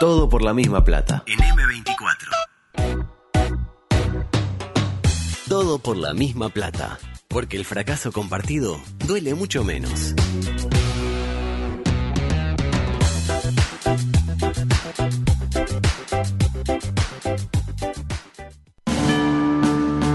Todo 0.00 0.30
por 0.30 0.40
la 0.40 0.54
misma 0.54 0.82
plata. 0.82 1.24
En 1.26 1.38
M24. 1.38 2.30
Todo 5.46 5.78
por 5.78 5.98
la 5.98 6.14
misma 6.14 6.48
plata. 6.48 6.98
Porque 7.28 7.58
el 7.58 7.66
fracaso 7.66 8.10
compartido 8.10 8.80
duele 9.06 9.34
mucho 9.34 9.62
menos. 9.62 10.14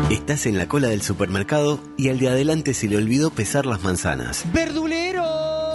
Estás 0.10 0.48
en 0.48 0.58
la 0.58 0.68
cola 0.68 0.88
del 0.88 1.04
supermercado 1.04 1.80
y 1.96 2.10
al 2.10 2.18
de 2.18 2.30
adelante 2.30 2.74
se 2.74 2.88
le 2.88 2.98
olvidó 2.98 3.30
pesar 3.30 3.68
las 3.68 3.84
manzanas. 3.84 4.46
¡Verdulero! 4.52 5.05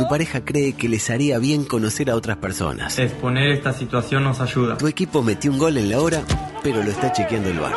Tu 0.00 0.08
pareja 0.08 0.42
cree 0.42 0.72
que 0.72 0.88
les 0.88 1.10
haría 1.10 1.38
bien 1.38 1.66
conocer 1.66 2.08
a 2.08 2.16
otras 2.16 2.38
personas. 2.38 2.98
Exponer 2.98 3.50
esta 3.50 3.74
situación 3.74 4.24
nos 4.24 4.40
ayuda. 4.40 4.78
Tu 4.78 4.86
equipo 4.86 5.22
metió 5.22 5.50
un 5.50 5.58
gol 5.58 5.76
en 5.76 5.90
la 5.90 6.00
hora, 6.00 6.22
pero 6.62 6.82
lo 6.82 6.90
está 6.90 7.12
chequeando 7.12 7.50
el 7.50 7.60
bar. 7.60 7.74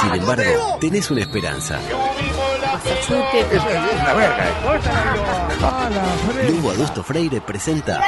Sin 0.00 0.14
embargo, 0.14 0.78
tenés 0.80 1.10
una 1.10 1.22
esperanza. 1.22 1.80
Lugo 6.48 6.70
Adusto 6.70 7.02
Freire 7.02 7.40
presenta 7.40 8.00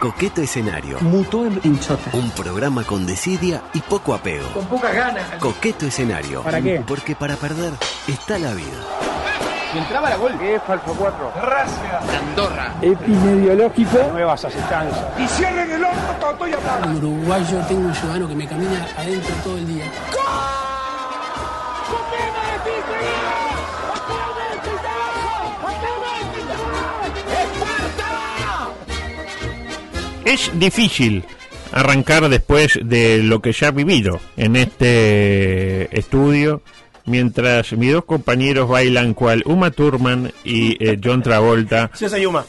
Coqueto 0.00 0.40
Escenario. 0.40 1.00
Mutó 1.02 1.44
en 1.44 1.60
hinchota. 1.62 2.10
Un 2.16 2.30
programa 2.30 2.84
con 2.84 3.04
desidia 3.04 3.64
y 3.74 3.80
poco 3.80 4.14
apego. 4.14 4.48
Con 4.54 4.64
pocas 4.64 4.94
ganas. 4.94 5.24
Coqueto 5.40 5.84
Escenario. 5.84 6.42
¿Para 6.42 6.62
qué? 6.62 6.82
Porque 6.86 7.14
para 7.14 7.36
perder 7.36 7.74
está 8.08 8.38
la 8.38 8.54
vida. 8.54 9.03
Si 9.74 9.80
entraba 9.80 10.08
la 10.08 10.16
gol. 10.16 10.38
¿Qué 10.38 10.54
es 10.54 10.62
Falso 10.62 10.94
4? 10.96 11.32
Gracias. 11.34 12.08
Andorra. 12.08 12.74
Epidemiológico. 12.80 13.98
Nuevas 14.12 14.44
asestancias. 14.44 15.04
Y 15.18 15.26
cierren 15.26 15.68
el 15.68 15.84
orto, 15.84 16.14
todo 16.20 16.30
estoy 16.30 16.52
hablando. 16.52 16.90
En 16.90 16.96
Uruguay 16.98 17.44
yo 17.50 17.58
tengo 17.66 17.88
un 17.88 17.94
ciudadano 17.94 18.28
que 18.28 18.34
me 18.36 18.46
camina 18.46 18.86
adentro 18.96 19.34
todo 19.42 19.58
el 19.58 19.66
día. 19.66 19.84
Es 30.24 30.52
difícil 30.54 31.24
arrancar 31.72 32.28
después 32.28 32.78
de 32.80 33.24
lo 33.24 33.42
que 33.42 33.50
ya 33.50 33.68
he 33.68 33.72
vivido 33.72 34.20
en 34.36 34.54
este 34.54 35.98
estudio, 35.98 36.62
mientras 37.06 37.72
mis 37.72 37.92
dos 37.92 38.04
compañeros 38.04 38.68
bailan 38.68 39.14
cual 39.14 39.42
Uma 39.46 39.70
Thurman 39.70 40.32
y 40.44 40.76
eh, 40.84 40.98
John 41.02 41.22
Travolta, 41.22 41.90
Yo 42.00 42.08
soy 42.08 42.22
Yuma. 42.22 42.44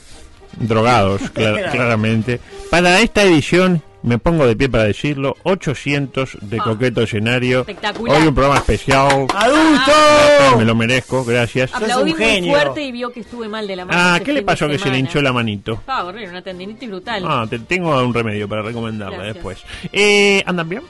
drogados, 0.58 1.22
cla- 1.34 1.72
claramente. 1.72 2.39
Para 2.70 3.00
esta 3.02 3.23
edición, 3.23 3.81
me 4.03 4.17
pongo 4.20 4.45
de 4.45 4.56
pie 4.56 4.70
para 4.70 4.84
decirlo, 4.84 5.36
800 5.44 6.38
de 6.42 6.58
coqueto 6.58 7.02
escenario. 7.02 7.62
Espectacular. 7.62 8.22
Hoy 8.22 8.28
un 8.28 8.36
programa 8.36 8.59
especial. 8.59 9.25
¡Adulto! 9.36 10.58
Me 10.58 10.64
lo 10.66 10.75
merezco, 10.75 11.25
gracias. 11.25 11.73
Aplaudí 11.73 12.12
un 12.12 12.17
muy 12.17 12.25
genio. 12.28 12.53
fuerte 12.53 12.84
y 12.84 12.92
vio 12.92 13.12
que 13.12 13.22
estuve 13.22 13.47
mal 13.50 13.66
de 13.67 13.75
la 13.75 13.86
mano. 13.86 14.00
Ah, 14.00 14.19
¿qué 14.23 14.31
le 14.34 14.44
pasó 14.44 14.67
que 14.67 14.78
se 14.78 14.90
le 14.92 15.00
hinchó 15.00 15.22
la 15.22 15.34
manito? 15.34 15.81
Ah, 15.88 16.03
horrible, 16.06 16.30
una 16.30 16.42
tendinitis 16.44 16.88
brutal. 16.88 17.23
Ah, 17.28 17.45
te 17.50 17.58
tengo 17.59 18.00
un 18.03 18.14
remedio 18.14 18.47
para 18.47 18.62
recomendarle 18.62 19.34
después. 19.34 19.58
Eh, 19.92 20.44
¿Andan 20.45 20.69
bien? 20.69 20.84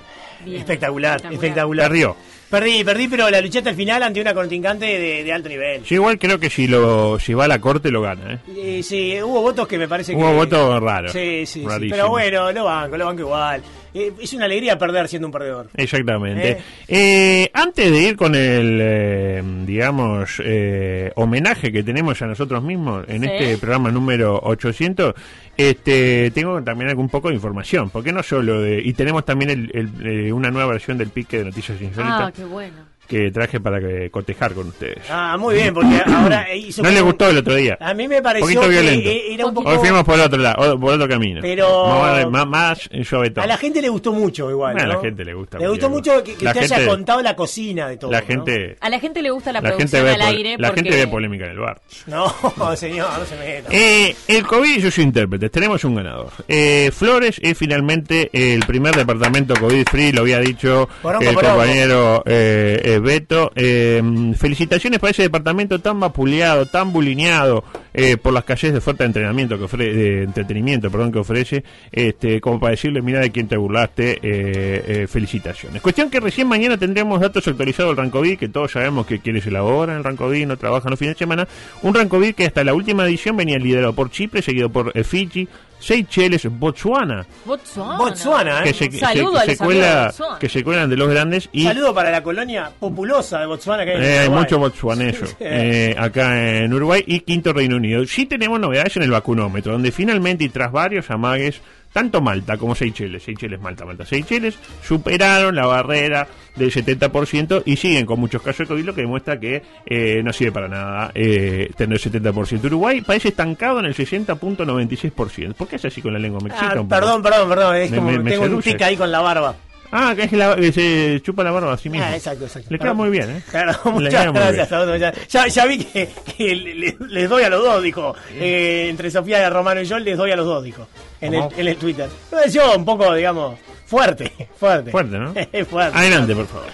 Bien, 0.44 0.60
Espectacular, 0.60 1.22
espectacular. 1.32 1.88
Perdió. 1.90 2.16
Perdí, 2.56 2.86
perdí, 2.86 3.08
pero 3.10 3.30
la 3.30 3.42
luché 3.42 3.58
hasta 3.58 3.72
el 3.72 3.76
final 3.76 4.02
ante 4.02 4.22
una 4.22 4.34
contingente 4.34 4.86
de, 4.86 5.26
de 5.26 5.34
alto 5.34 5.50
nivel. 5.50 5.84
Yo 5.84 5.96
igual 5.96 6.18
creo 6.18 6.40
que 6.40 6.50
si 6.50 6.68
lo 6.68 7.20
si 7.20 7.34
va 7.34 7.44
a 7.44 7.48
la 7.50 7.60
corte 7.60 7.92
lo 7.92 8.02
gana, 8.02 8.36
¿eh? 8.36 8.40
Eh, 8.56 8.82
sí, 8.82 9.22
hubo 9.22 9.42
votos 9.42 9.68
que 9.68 9.78
me 9.78 9.90
parece 9.90 10.14
que... 10.14 10.18
Hubo 10.18 10.32
votos 10.34 10.82
raros. 10.82 11.12
Sí, 11.12 11.46
sí, 11.46 11.66
sí. 11.68 11.88
Pero 11.90 12.08
bueno, 12.08 12.54
lo 12.54 12.64
banco, 12.64 12.96
lo 12.96 13.08
banco 13.08 13.22
igual. 13.24 13.62
Eh, 13.98 14.12
es 14.22 14.34
una 14.34 14.44
alegría 14.46 14.78
perder 14.78 15.08
siendo 15.08 15.28
un 15.28 15.32
perdedor. 15.32 15.70
Exactamente. 15.76 16.58
Eh, 16.88 17.50
antes 17.54 17.90
de 17.92 17.98
ir 18.04 18.18
con 18.18 18.36
el, 18.36 18.80
eh, 18.82 19.42
digamos, 19.66 20.42
eh, 20.44 21.14
homenaje 21.16 21.72
que 21.72 21.82
tenemos 21.82 22.22
a 22.22 22.28
nosotros 22.28 22.62
mismos 22.62 23.06
en 23.08 23.24
Sí. 23.24 23.30
este 23.32 23.58
programa 23.58 23.92
número 23.92 24.38
800, 24.44 25.14
este, 25.56 26.30
tengo 26.32 26.62
también 26.62 26.90
algún 26.90 27.08
poco 27.08 27.30
de 27.30 27.36
información, 27.36 27.90
porque 27.90 28.12
no 28.12 28.22
solo 28.22 28.62
de... 28.62 28.82
Y 28.84 28.92
tenemos 28.94 29.24
también 29.24 29.50
el- 29.52 29.72
el, 29.74 30.08
eh, 30.28 30.34
una 30.34 30.52
nueva 30.52 30.74
versión 30.74 30.98
del 30.98 31.10
pique 31.10 31.38
de 31.38 31.46
Noticias 31.46 31.82
Insólitas 31.82 32.22
Ah, 32.22 32.32
qué 32.36 32.44
bueno. 32.44 32.76
Que 33.08 33.32
traje 33.32 33.60
para 33.60 33.80
que 33.80 34.10
cotejar 34.10 34.54
con 34.54 34.68
ustedes. 34.68 34.98
Ah, 35.10 35.38
muy 35.38 35.56
bien, 35.56 35.74
porque 35.74 36.02
ahora 36.06 36.54
hizo... 36.56 36.82
No 36.82 36.90
le 36.90 37.02
gustó 37.02 37.30
el 37.30 37.38
otro 37.38 37.56
día. 37.56 37.78
A 37.80 37.94
mí 37.94 38.08
me 38.08 38.22
pareció 38.22 38.46
Poquito 38.46 38.62
que 38.62 38.70
violento. 38.70 39.10
eh, 39.10 39.34
era 39.34 39.46
un 39.46 39.54
poco... 39.54 39.70
Hoy 39.70 39.78
fuimos 39.80 40.04
por 40.04 40.20
otro 40.20 40.40
lado, 40.40 40.80
por 40.80 40.94
otro 40.94 41.08
camino. 41.08 41.40
Pero- 41.42 41.88
Más, 42.00 42.30
más, 42.30 42.48
más 42.48 42.90
suavetón. 43.08 43.44
A 43.44 43.48
la 43.48 43.58
gente 43.58 43.82
le 43.82 43.90
gustó 43.90 44.12
mucho 44.14 44.50
igual, 44.50 44.74
Bueno, 44.74 44.92
a 44.92 44.96
la 44.96 45.02
gente 45.02 45.24
le 45.26 45.34
gusta 45.34 45.58
Le 45.60 45.68
gustó 45.68 45.90
mucho. 45.90 46.24
que, 46.24 46.36
que 46.36 46.46
La 46.46 46.54
te 46.54 46.60
haya 46.60 46.76
gente- 46.78 46.90
contado 46.92 47.22
la 47.22 47.36
cocina 47.36 47.88
de 47.88 47.98
todo, 47.98 48.12
La 48.12 48.22
¿no? 48.22 48.28
gente... 48.28 48.78
A 48.82 48.90
la 48.90 49.00
gente 49.00 49.22
le 49.22 49.30
gusta 49.32 49.52
la, 49.52 49.62
La 49.62 49.70
gente, 49.70 49.98
producción 49.98 50.04
ve 50.06 50.14
al 50.14 50.22
aire 50.36 50.56
la 50.58 50.68
porque... 50.70 50.82
gente 50.84 50.98
ve 50.98 51.08
polémica 51.08 51.46
en 51.46 51.52
el 51.52 51.60
bar. 51.60 51.82
No, 52.08 52.34
señor, 52.76 53.08
no 53.20 53.26
se 53.26 53.36
meta. 53.38 53.70
Eh, 53.72 54.16
el 54.28 54.46
COVID 54.46 54.78
y 54.78 54.82
sus 54.82 54.98
intérpretes. 55.00 55.52
Tenemos 55.52 55.84
un 55.84 55.96
ganador. 55.96 56.30
Eh, 56.48 56.92
Flores 56.94 57.40
es 57.42 57.58
finalmente 57.58 58.30
el 58.34 58.66
primer 58.66 58.96
departamento 58.96 59.54
COVID 59.56 59.86
free, 59.90 60.12
lo 60.12 60.22
había 60.22 60.40
dicho 60.40 60.88
el 61.22 61.36
compañero 61.36 62.24
eh, 62.26 62.95
eh, 62.96 63.00
Beto. 63.00 63.52
Eh, 63.56 64.02
felicitaciones 64.38 65.00
para 65.00 65.12
ese 65.12 65.24
departamento 65.24 65.80
tan 65.80 66.00
vapuleado, 66.00 66.66
tan 66.66 66.92
bulineado 66.92 67.64
eh, 67.94 68.18
por 68.18 68.34
las 68.34 68.44
calles 68.44 68.72
de 68.72 68.78
oferta 68.78 69.04
de 69.04 69.08
entrenamiento 69.08 69.58
que 69.58 69.64
ofrece, 69.66 69.94
de 69.94 70.24
entretenimiento, 70.24 70.90
perdón, 70.92 71.12
que 71.12 71.20
ofrece, 71.20 71.64
este, 71.92 72.42
como 72.42 72.60
para 72.60 72.72
decirle, 72.72 73.02
mira 73.02 73.20
de 73.20 73.32
quién 73.32 73.48
te 73.48 73.58
burlaste, 73.58 74.20
eh, 74.22 75.08
felicitaciones. 75.08 75.82
Cuestión 75.82 76.10
que 76.10 76.20
recién 76.20 76.48
mañana 76.48 76.78
tendremos 76.78 77.20
datos 77.20 77.48
actualizados 77.48 77.92
del 77.92 77.98
Rancovid, 77.98 78.38
que 78.38 78.50
todos 78.50 78.72
sabemos 78.72 79.06
que 79.06 79.20
quienes 79.20 79.46
elaboran 79.46 79.98
el 79.98 80.04
Rancovid 80.04 80.46
no 80.46 80.58
trabajan 80.58 80.90
los 80.90 81.00
fines 81.00 81.16
de 81.16 81.20
semana. 81.20 81.48
Un 81.82 81.94
Rancovid 81.94 82.36
que 82.36 82.46
hasta 82.46 82.64
la 82.64 82.74
última 82.74 83.06
edición 83.06 83.38
venía 83.38 83.58
liderado 83.58 83.94
por 83.94 84.10
Chipre, 84.10 84.42
seguido 84.42 84.70
por 84.70 84.92
Fiji, 85.04 85.48
Seychelles, 85.86 86.48
Botswana, 86.50 87.24
Botswana. 87.46 87.98
Botswana, 87.98 88.60
¿eh? 88.62 88.64
que 88.64 88.74
se, 88.74 88.92
saludo 88.92 88.98
se- 89.00 89.06
a 89.06 89.10
se 89.10 89.18
los 89.18 89.22
amigos 89.28 89.48
de 89.48 89.58
cuela, 89.58 90.06
Botswana. 90.06 90.40
que 90.40 90.50
se 90.50 90.64
cuelan 90.64 90.90
de 90.90 90.98
los 90.98 91.10
grandes 91.10 91.50
y 91.52 91.64
Saludo 91.66 91.94
para 91.94 92.10
la 92.10 92.24
colonia 92.24 92.72
populosa 92.80 93.40
de 93.40 93.46
Botswana 93.46 93.86
que 93.86 93.92
hay 93.92 93.98
en 93.98 94.04
eh, 94.04 94.20
hay 94.20 94.30
mucho 94.30 94.58
botswaneso 94.58 95.26
eh, 95.40 95.96
acá 95.98 96.58
en 96.58 96.74
Uruguay 96.74 97.04
y 97.06 97.20
quinto 97.20 97.54
Reino 97.54 97.76
Unido. 97.76 98.04
Sí 98.08 98.26
tenemos 98.26 98.60
novedades 98.60 98.98
en 98.98 99.04
el 99.04 99.12
vacunómetro, 99.12 99.74
donde 99.74 99.92
finalmente 99.92 100.44
y 100.44 100.50
tras 100.50 100.72
varios 100.72 101.12
amagues, 101.12 101.62
tanto 101.96 102.20
Malta 102.20 102.58
como 102.58 102.76
Seychelles, 102.76 103.24
Seychelles, 103.24 103.62
Malta, 103.62 103.86
Malta, 103.86 104.06
Seychelles, 104.06 104.60
superaron 104.84 105.56
la 105.56 105.66
barrera 105.66 106.28
del 106.58 106.70
70% 106.70 107.64
y 107.66 107.78
siguen 107.78 108.06
con 108.06 108.20
muchos 108.20 108.42
casos 108.42 108.60
de 108.60 108.66
COVID, 108.68 108.84
lo 108.86 108.94
que 108.94 109.02
demuestra 109.02 109.40
que 109.40 109.64
eh, 109.86 110.22
no 110.22 110.34
sirve 110.34 110.52
para 110.52 110.68
nada 110.68 111.12
eh, 111.16 111.72
tener 111.78 111.98
70%. 111.98 112.66
Uruguay 112.66 113.00
parece 113.00 113.30
estancado 113.30 113.80
en 113.80 113.86
el 113.86 113.96
60.96%. 113.96 115.54
¿Por 115.54 115.68
qué 115.70 115.78
es 115.78 115.86
así 115.86 116.02
con 116.02 116.12
la 116.14 116.20
lengua? 116.20 116.42
Me 116.42 116.50
excita 116.50 116.74
Ah, 116.76 116.82
un 116.82 116.90
perdón, 116.90 117.22
perdón, 117.24 117.48
perdón. 117.50 117.76
Es 117.78 117.92
Me- 117.92 117.98
como 117.98 118.12
me- 118.12 118.20
me 118.20 118.32
tengo 118.32 118.44
un 118.44 118.50
seduce. 118.50 118.72
tic 118.74 118.82
ahí 118.82 118.98
con 118.98 119.12
la 119.12 119.22
barba. 119.22 119.56
Ah, 119.98 120.14
que 120.16 120.24
es 120.24 120.32
la, 120.34 120.56
que 120.58 120.72
se 120.74 121.22
chupa 121.22 121.44
la 121.44 121.52
barba 121.52 121.72
a 121.74 121.78
sí 121.78 121.90
mismo. 121.90 122.06
Ah, 122.06 122.16
exacto, 122.16 122.46
exacto. 122.46 122.68
Le 122.70 122.78
queda 122.80 122.94
muy 122.94 123.10
bien, 123.10 123.30
¿eh? 123.30 123.42
Claro, 123.50 123.80
muchas 123.86 124.34
gracias. 124.34 124.70
Ya, 125.00 125.14
ya, 125.28 125.48
ya 125.48 125.66
vi 125.66 125.78
que, 125.86 126.10
que 126.38 126.56
le- 126.56 126.76
le- 126.76 126.98
les 127.08 127.30
doy 127.30 127.44
a 127.44 127.50
los 127.50 127.64
dos, 127.64 127.82
dijo. 127.82 128.14
Eh, 128.34 128.88
entre 128.90 129.10
Sofía 129.10 129.50
Romano 129.50 129.80
y 129.82 129.86
yo 129.86 129.98
les 130.00 130.18
doy 130.18 130.32
a 130.32 130.36
los 130.36 130.46
dos, 130.46 130.64
dijo. 130.64 130.88
En 131.22 131.34
el, 131.34 131.44
en 131.58 131.68
el 131.68 131.78
Twitter. 131.78 132.10
Lo 132.32 132.38
pareció 132.40 132.76
un 132.76 132.84
poco, 132.84 133.14
digamos, 133.14 133.58
fuerte. 133.86 134.32
Fuerte. 134.60 134.92
Fuerte, 134.92 135.18
¿no? 135.18 135.34
fuerte. 135.70 135.98
Adelante, 135.98 136.36
por 136.36 136.48
favor. 136.48 136.68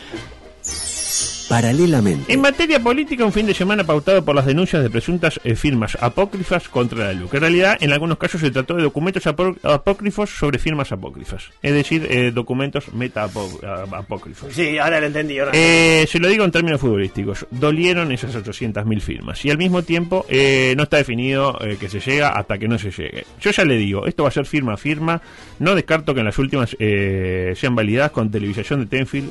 Paralelamente. 1.52 2.32
En 2.32 2.40
materia 2.40 2.80
política, 2.80 3.26
un 3.26 3.34
fin 3.34 3.46
de 3.46 3.54
semana 3.54 3.84
pautado 3.84 4.24
por 4.24 4.34
las 4.34 4.46
denuncias 4.46 4.82
de 4.82 4.90
presuntas 4.90 5.38
eh, 5.44 5.56
firmas 5.56 5.98
apócrifas 6.00 6.70
contra 6.70 7.08
la 7.08 7.14
luz. 7.14 7.30
Que 7.30 7.38
en 7.38 7.42
realidad, 7.42 7.78
en 7.82 7.92
algunos 7.92 8.18
casos, 8.18 8.40
se 8.40 8.52
trató 8.52 8.76
de 8.76 8.84
documentos 8.84 9.26
apó- 9.28 9.58
apócrifos 9.64 10.30
sobre 10.30 10.60
firmas 10.60 10.94
apócrifas. 10.94 11.50
Es 11.62 11.74
decir, 11.74 12.08
eh, 12.10 12.32
documentos 12.34 12.94
meta-apócrifos. 12.94 14.54
Sí, 14.54 14.78
ahora 14.78 15.02
lo 15.02 15.08
entendí. 15.08 15.40
Ahora. 15.40 15.52
Eh, 15.54 16.06
se 16.10 16.20
lo 16.20 16.30
digo 16.30 16.46
en 16.46 16.52
términos 16.52 16.80
futbolísticos. 16.80 17.46
Dolieron 17.52 18.14
esas 18.14 18.34
800.000 18.36 19.02
firmas. 19.02 19.44
Y 19.44 19.50
al 19.52 19.58
mismo 19.58 19.84
tiempo, 19.84 20.26
eh, 20.30 20.74
no 20.78 20.84
está 20.84 20.98
definido 20.98 21.58
eh, 21.62 21.76
que 21.78 21.90
se 21.90 22.00
llega 22.00 22.30
hasta 22.30 22.58
que 22.58 22.70
no 22.70 22.80
se 22.80 22.92
llegue. 22.92 23.26
Yo 23.42 23.52
ya 23.52 23.66
le 23.66 23.76
digo, 23.76 24.08
esto 24.08 24.24
va 24.24 24.30
a 24.30 24.32
ser 24.32 24.46
firma 24.46 24.76
a 24.76 24.78
firma. 24.78 25.22
No 25.60 25.76
descarto 25.76 26.14
que 26.14 26.22
en 26.22 26.28
las 26.28 26.40
últimas 26.40 26.78
eh, 26.80 27.54
sean 27.58 27.76
validadas 27.76 28.12
con 28.12 28.32
televisación 28.32 28.80
de 28.80 28.86
Tenfield. 28.86 29.30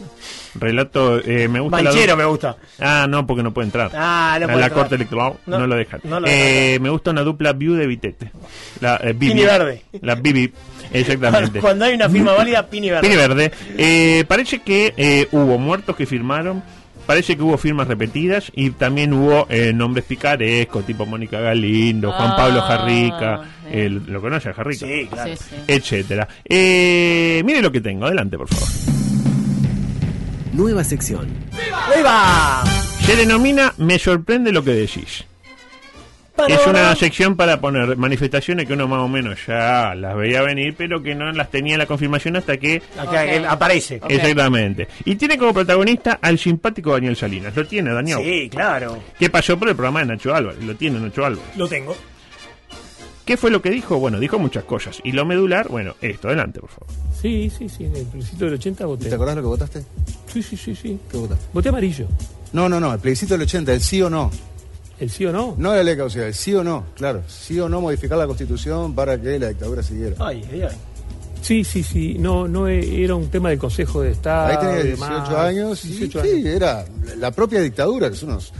Relato, 0.61 1.19
eh, 1.25 1.49
me 1.49 1.61
gusta 1.61 1.79
la 1.83 1.91
Me 2.17 2.25
gusta. 2.25 2.57
Ah, 2.81 3.07
no, 3.09 3.27
porque 3.27 3.43
no 3.43 3.53
puede 3.53 3.67
entrar. 3.67 3.91
Ah, 3.95 4.33
no 4.35 4.41
la 4.41 4.47
puede 4.47 4.59
la 4.61 4.67
entrar. 4.67 4.73
corte 4.83 4.95
electoral 4.97 5.33
no, 5.47 5.59
No, 5.59 5.67
lo 5.67 5.77
dejan. 5.77 6.01
no 6.05 6.21
lo 6.21 6.27
Eh, 6.29 6.79
me 6.81 6.91
gusta 6.91 7.11
una 7.11 7.23
dupla 7.23 7.53
View 7.53 7.75
de 7.75 7.87
Vitete. 7.87 8.31
La 8.81 8.97
eh, 9.03 9.13
Bibi. 9.13 9.29
Pini 9.29 9.45
verde. 9.45 9.83
La 10.03 10.15
Bibi, 10.15 10.53
exactamente. 10.93 11.61
Cuando 11.61 11.85
hay 11.85 11.95
una 11.95 12.09
firma 12.09 12.33
válida, 12.33 12.67
Pini 12.69 12.91
Verde. 12.91 13.03
Pini 13.09 13.17
verde. 13.17 13.53
Eh, 13.79 14.25
parece 14.29 14.61
que 14.61 14.95
eh, 14.97 15.29
hubo 15.33 15.59
muertos 15.59 15.97
que 15.97 16.07
firmaron 16.07 16.63
parece 17.07 17.35
que 17.37 17.43
hubo 17.43 17.59
firmas 17.59 17.89
repetidas 17.89 18.53
y 18.55 18.71
también 18.71 19.13
hubo 19.13 19.45
eh, 19.51 19.73
nombres 19.73 20.05
picarescos, 20.05 20.87
tipo 20.87 21.07
Mónica 21.07 21.41
Galindo, 21.41 22.13
Juan 22.13 22.31
Ah, 22.33 22.37
Pablo 22.37 22.63
Jarrica, 22.63 23.41
bien. 23.69 23.79
el- 23.85 24.03
lo 24.13 24.21
conoce 24.21 24.51
a 24.51 24.53
Jarrica, 24.55 24.87
Sí, 24.87 25.09
claro. 25.11 25.31
Sí, 25.37 25.37
sí. 25.37 25.57
etcétera. 25.67 26.29
Eh, 26.45 27.43
mire 27.45 27.63
lo 27.63 27.73
que 27.73 27.81
tengo, 27.81 28.07
adelante 28.07 28.39
por 28.39 28.47
favor. 28.49 29.00
Nueva 30.53 30.85
sección. 30.85 31.29
¡Ahí 31.95 32.03
va! 32.03 32.65
Se 33.05 33.17
denomina 33.17 33.73
Me 33.79 33.99
sorprende 33.99 34.53
lo 34.53 34.63
que 34.65 34.73
decís. 34.73 35.25
Es 36.49 36.67
una 36.67 36.95
sección 36.97 37.37
para 37.37 37.61
poner 37.61 37.99
manifestaciones 37.99 38.67
que 38.67 38.73
uno 38.73 38.89
más 38.89 39.01
o 39.01 39.09
menos 39.09 39.39
ya 39.47 39.95
las 39.95 40.17
veía 40.17 40.41
venir, 40.41 40.75
pero 40.77 41.03
que 41.03 41.15
no 41.15 41.31
las 41.33 41.51
tenía 41.51 41.77
la 41.77 41.85
confirmación 41.85 42.35
hasta 42.37 42.57
que... 42.57 42.81
Acá 42.99 43.11
Ok. 43.25 43.29
él 43.29 43.45
aparece. 43.45 44.01
Exactamente. 44.09 44.89
Y 45.05 45.17
tiene 45.17 45.37
como 45.37 45.53
protagonista 45.53 46.19
al 46.23 46.39
simpático 46.39 46.93
Daniel 46.93 47.15
Salinas. 47.15 47.55
Lo 47.55 47.67
tiene, 47.67 47.93
Daniel. 47.93 48.21
Sí, 48.25 48.49
claro. 48.49 48.99
Que 49.19 49.29
pasó 49.29 49.59
por 49.59 49.69
el 49.69 49.77
programa 49.77 50.01
de 50.01 50.07
Nacho 50.07 50.35
Álvarez. 50.35 50.65
Lo 50.65 50.75
tiene 50.77 50.99
Nacho 50.99 51.27
Álvarez. 51.27 51.57
Lo 51.57 51.69
tengo. 51.69 51.95
¿Qué 53.27 53.37
fue 53.37 53.51
lo 53.51 53.61
que 53.61 53.69
dijo? 53.71 53.99
Bueno, 53.99 54.19
dijo 54.19 54.39
muchas 54.39 54.65
cosas. 54.65 54.99
Y 55.05 55.13
lo 55.13 55.27
medular, 55.27 55.69
bueno, 55.69 55.95
esto, 56.01 56.29
adelante, 56.29 56.59
por 56.61 56.71
favor. 56.71 56.89
Sí, 57.21 57.53
sí, 57.57 57.69
sí, 57.69 57.85
en 57.85 57.95
el 57.97 58.07
plebiscito 58.07 58.47
del 58.47 58.55
80 58.55 58.87
voté. 58.87 59.09
¿Te 59.11 59.15
acordás 59.15 59.37
lo 59.37 59.43
que 59.43 59.49
votaste? 59.49 59.83
Sí, 60.33 60.43
sí, 60.43 60.57
sí, 60.57 60.75
sí. 60.75 60.99
¿Qué 61.11 61.17
votaste? 61.17 61.45
Voté 61.53 61.69
amarillo. 61.71 62.07
No, 62.53 62.69
no, 62.69 62.81
no, 62.81 62.93
el 62.93 62.99
plebiscito 63.01 63.35
del 63.35 63.43
80, 63.43 63.73
el 63.73 63.81
sí 63.81 64.01
o 64.03 64.11
no. 64.11 64.31
¿El 64.99 65.11
sí 65.11 65.25
o 65.25 65.33
no? 65.33 65.55
No 65.57 65.71
la 65.75 65.83
ley 65.83 65.95
de 65.95 65.99
causalidad, 65.99 66.29
el 66.29 66.35
sí 66.35 66.55
o 66.55 66.63
no, 66.63 66.85
claro. 66.95 67.23
Sí 67.27 67.59
o 67.59 67.69
no 67.69 67.81
modificar 67.81 68.19
la 68.19 68.27
constitución 68.27 68.95
para 68.95 69.21
que 69.21 69.39
la 69.39 69.49
dictadura 69.49 69.83
siguiera. 69.83 70.17
Ay, 70.19 70.45
ay, 70.53 70.63
ay. 70.63 70.77
Sí, 71.41 71.65
sí, 71.65 71.83
sí. 71.83 72.17
No, 72.19 72.47
no 72.47 72.69
e- 72.69 73.03
era 73.03 73.15
un 73.15 73.29
tema 73.29 73.49
del 73.49 73.59
Consejo 73.59 74.03
de 74.03 74.11
Estado. 74.11 74.49
Ahí 74.49 74.59
tenía 74.59 74.81
y 74.81 74.87
18 74.89 75.07
demás. 75.07 75.31
años 75.39 75.85
y 75.87 75.89
18 75.89 76.23
sí, 76.23 76.29
años. 76.29 76.47
era 76.47 76.85
la 77.17 77.31
propia 77.31 77.61
dictadura, 77.63 78.11
que 78.11 78.17
son 78.17 78.29
unos 78.31 78.53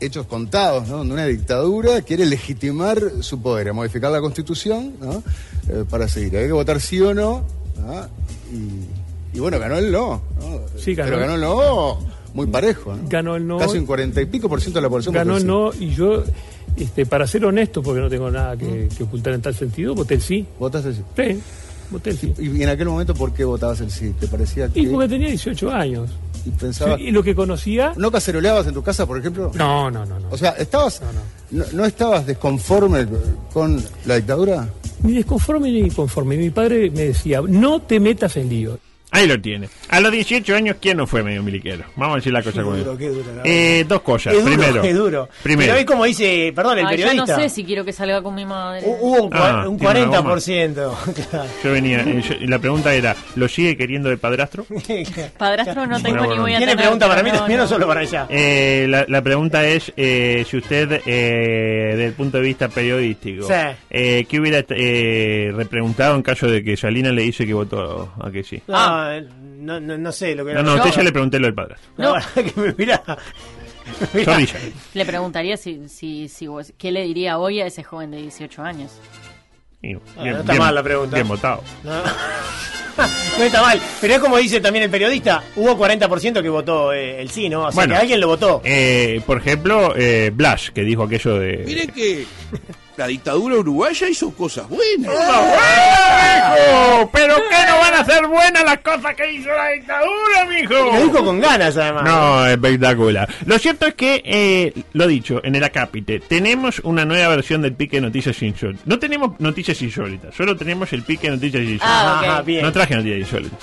hechos 0.00 0.24
contados, 0.26 0.88
¿no? 0.88 0.96
Donde 0.98 1.12
una 1.12 1.26
dictadura 1.26 2.00
quiere 2.00 2.24
legitimar 2.24 2.98
su 3.20 3.42
poder, 3.42 3.74
modificar 3.74 4.10
la 4.10 4.20
constitución, 4.22 4.94
¿no? 4.98 5.22
Eh, 5.68 5.84
para 5.90 6.08
seguir. 6.08 6.34
Hay 6.38 6.46
que 6.46 6.52
votar 6.52 6.80
sí 6.80 6.98
o 7.02 7.12
no, 7.12 7.44
¿ah? 7.86 8.08
y, 8.50 9.36
y 9.36 9.40
bueno, 9.40 9.58
ganó 9.58 9.76
el 9.76 9.92
no, 9.92 10.22
¿no? 10.40 10.49
Sí, 10.80 10.94
ganó. 10.94 11.10
Pero 11.10 11.20
ganó 11.20 11.34
el 11.34 11.40
no 11.40 11.98
muy 12.34 12.46
parejo, 12.46 12.94
¿no? 12.94 13.08
Ganó 13.08 13.36
el 13.36 13.46
no. 13.46 13.58
Casi 13.58 13.78
un 13.78 13.86
40 13.86 14.20
y 14.20 14.26
pico 14.26 14.48
por 14.48 14.60
ciento 14.60 14.78
de 14.78 14.82
la 14.82 14.88
población 14.88 15.14
Ganó 15.14 15.36
el 15.36 15.46
no 15.46 15.72
y 15.78 15.90
yo, 15.90 16.22
este, 16.76 17.06
para 17.06 17.26
ser 17.26 17.44
honesto, 17.44 17.82
porque 17.82 18.00
no 18.00 18.08
tengo 18.08 18.30
nada 18.30 18.56
que, 18.56 18.88
que 18.96 19.02
ocultar 19.02 19.34
en 19.34 19.42
tal 19.42 19.54
sentido, 19.54 19.94
voté 19.94 20.14
el 20.14 20.22
sí. 20.22 20.46
¿Votaste 20.58 20.94
sí? 20.94 21.02
Sí, 21.16 21.40
voté 21.90 22.10
el 22.10 22.18
sí. 22.18 22.34
Y, 22.38 22.62
en 22.62 22.68
aquel 22.68 22.88
momento, 22.88 23.14
¿por 23.14 23.32
qué 23.32 23.44
votabas 23.44 23.80
el 23.80 23.90
sí? 23.90 24.14
¿Te 24.18 24.26
parecía 24.26 24.68
que...? 24.68 24.80
Y 24.80 24.86
porque 24.86 25.08
tenía 25.08 25.28
18 25.28 25.70
años. 25.70 26.10
y 26.46 26.50
pensabas... 26.50 26.98
Sí, 26.98 27.08
y 27.08 27.10
lo 27.10 27.22
que 27.22 27.34
conocía... 27.34 27.92
¿No 27.96 28.10
caceroleabas 28.10 28.66
en 28.66 28.74
tu 28.74 28.82
casa, 28.82 29.06
por 29.06 29.18
ejemplo? 29.18 29.50
No, 29.54 29.90
no, 29.90 30.06
no. 30.06 30.20
no. 30.20 30.28
O 30.30 30.36
sea, 30.36 30.50
¿estabas, 30.50 31.02
No, 31.50 31.64
no, 31.64 31.72
no 31.72 31.84
estabas 31.84 32.26
desconforme 32.26 33.06
con 33.52 33.82
la 34.06 34.16
dictadura? 34.16 34.68
Ni 35.02 35.14
desconforme 35.14 35.70
ni 35.72 35.90
conforme. 35.90 36.36
Mi 36.36 36.50
padre 36.50 36.90
me 36.90 37.06
decía, 37.06 37.40
no 37.46 37.80
te 37.82 37.98
metas 37.98 38.36
en 38.36 38.48
lío. 38.48 38.78
Ahí 39.12 39.26
lo 39.26 39.40
tiene. 39.40 39.68
A 39.88 39.98
los 40.00 40.12
18 40.12 40.54
años, 40.54 40.76
¿quién 40.80 40.96
no 40.96 41.06
fue 41.06 41.22
medio 41.24 41.42
miliquero? 41.42 41.82
Vamos 41.96 42.14
a 42.14 42.16
decir 42.18 42.32
la 42.32 42.42
cosa 42.44 42.58
Qué 42.60 42.64
con 42.64 42.78
duro, 42.78 42.92
él. 42.92 42.98
qué 42.98 43.08
duro, 43.08 43.34
la 43.34 43.42
Eh, 43.44 43.84
dos 43.88 44.02
cosas. 44.02 44.34
Es 44.34 44.44
duro, 44.44 44.56
Primero. 44.56 44.82
es 44.84 44.94
duro. 44.96 45.28
Primero. 45.42 45.72
Pero 45.74 45.86
como 45.86 46.04
dice, 46.04 46.52
perdón, 46.54 46.78
el 46.78 46.86
Ay, 46.86 46.96
yo 46.98 47.06
periodista. 47.08 47.36
no 47.36 47.42
sé 47.42 47.48
si 47.48 47.64
quiero 47.64 47.84
que 47.84 47.92
salga 47.92 48.22
con 48.22 48.34
mi 48.36 48.44
madre. 48.46 48.86
Hu- 48.86 48.96
Hubo 49.00 49.22
un, 49.24 49.30
Ah, 49.34 49.64
un 49.68 49.78
tiene 49.78 50.04
una 50.06 50.20
40%. 50.22 50.94
Claro. 51.30 51.48
Yo 51.64 51.72
venía. 51.72 52.00
eh, 52.02 52.22
yo- 52.22 52.34
la 52.46 52.58
pregunta 52.60 52.94
era: 52.94 53.16
¿lo 53.34 53.48
sigue 53.48 53.76
queriendo 53.76 54.08
de 54.10 54.16
padrastro? 54.16 54.64
Padrastro 55.38 55.86
no 55.86 56.00
tengo 56.00 56.18
Bueno, 56.18 56.34
ni 56.34 56.40
voy 56.40 56.54
a 56.54 56.58
Tiene 56.58 56.72
tener. 56.72 56.84
pregunta 56.84 57.08
para 57.08 57.22
mí 57.22 57.30
también, 57.32 57.58
no 57.60 57.66
solo 57.66 57.86
para 57.88 58.00
allá. 58.00 58.26
Eh, 58.28 58.86
la, 58.88 59.04
la 59.08 59.22
pregunta 59.22 59.66
es: 59.66 59.92
eh, 59.96 60.44
si 60.48 60.56
usted, 60.56 61.00
eh, 61.04 61.88
desde 61.90 62.06
el 62.06 62.12
punto 62.12 62.36
de 62.38 62.44
vista 62.44 62.68
periodístico, 62.68 63.46
Sí. 63.46 63.54
eh, 63.90 64.24
¿qué 64.28 64.40
hubiera 64.40 64.64
eh, 64.70 65.50
repreguntado 65.54 66.14
en 66.14 66.22
caso 66.22 66.46
de 66.46 66.62
que 66.62 66.76
Salinas 66.76 67.12
le 67.12 67.22
dice 67.22 67.44
que 67.46 67.54
votó 67.54 68.12
a 68.20 68.30
que 68.30 68.42
sí? 68.44 68.62
No, 69.00 69.20
no, 69.40 69.80
no, 69.80 69.98
no 69.98 70.12
sé 70.12 70.34
lo 70.34 70.44
que 70.44 70.54
No, 70.54 70.62
no, 70.62 70.72
a 70.72 70.74
usted 70.76 70.90
ya 70.96 71.02
le 71.02 71.12
pregunté 71.12 71.38
lo 71.38 71.46
del 71.46 71.54
padrastro. 71.54 71.90
No, 71.96 72.14
que 72.34 72.52
me 72.60 72.74
mira. 72.76 73.02
Le 74.94 75.04
preguntaría 75.04 75.56
si, 75.56 75.88
si, 75.88 76.28
si 76.28 76.46
vos- 76.46 76.72
qué 76.78 76.92
le 76.92 77.02
diría 77.02 77.38
hoy 77.38 77.60
a 77.60 77.66
ese 77.66 77.82
joven 77.82 78.10
de 78.12 78.18
18 78.18 78.62
años. 78.62 78.92
Y, 79.82 79.94
Ah, 79.94 79.98
no 80.24 80.40
está 80.40 80.54
mal 80.54 80.74
la 80.74 80.82
pregunta. 80.82 81.16
Bien 81.16 81.26
votado. 81.28 81.62
No. 81.82 81.92
No 83.38 83.44
está 83.44 83.62
mal, 83.62 83.80
pero 84.00 84.14
es 84.14 84.20
como 84.20 84.36
dice 84.36 84.60
también 84.60 84.82
el 84.84 84.90
periodista, 84.90 85.42
hubo 85.56 85.74
40% 85.78 86.42
que 86.42 86.48
votó 86.50 86.92
eh, 86.92 87.22
el 87.22 87.30
sí, 87.30 87.48
¿no? 87.48 87.60
O 87.62 87.72
sea, 87.72 87.76
Bueno. 87.76 87.94
que 87.94 88.00
alguien 88.00 88.20
lo 88.20 88.26
votó. 88.26 88.60
Eh, 88.62 89.22
por 89.24 89.38
ejemplo, 89.38 89.94
eh, 89.96 90.30
Blas, 90.34 90.70
que 90.70 90.82
dijo 90.82 91.04
aquello 91.04 91.38
de. 91.38 91.62
Miren 91.64 91.88
que 91.92 92.26
la 93.00 93.06
dictadura 93.06 93.56
uruguaya 93.56 94.10
hizo 94.10 94.30
cosas 94.34 94.68
buenas. 94.68 95.10
¡Mijo! 95.10 97.10
¿Pero 97.10 97.34
qué 97.34 97.66
no 97.66 97.78
van 97.78 97.94
a 97.94 98.04
ser 98.04 98.26
buenas 98.26 98.62
las 98.62 98.78
cosas 98.80 99.14
que 99.14 99.32
hizo 99.32 99.48
la 99.48 99.70
dictadura, 99.70 100.44
mijo? 100.46 100.74
Lo 100.74 101.04
dijo 101.04 101.24
con 101.24 101.40
ganas, 101.40 101.78
además. 101.78 102.04
No, 102.04 102.46
espectacular. 102.46 103.26
Lo 103.46 103.58
cierto 103.58 103.86
es 103.86 103.94
que, 103.94 104.20
eh, 104.22 104.74
lo 104.92 105.06
dicho, 105.06 105.40
en 105.42 105.54
el 105.54 105.64
acápite, 105.64 106.20
tenemos 106.20 106.80
una 106.80 107.06
nueva 107.06 107.28
versión 107.28 107.62
del 107.62 107.72
pique 107.72 107.96
de 107.96 108.02
noticias 108.02 108.42
insólitas. 108.42 108.86
No 108.86 108.98
tenemos 108.98 109.40
noticias 109.40 109.80
insólitas, 109.80 110.34
solo 110.34 110.54
tenemos 110.54 110.92
el 110.92 111.02
pique 111.02 111.30
de 111.30 111.36
noticias 111.36 111.62
insólitas. 111.62 111.88
Ah, 111.88 112.42
bien. 112.44 112.62
No 112.62 112.70
traje 112.70 112.96
noticias 112.96 113.20
insólitas. 113.20 113.58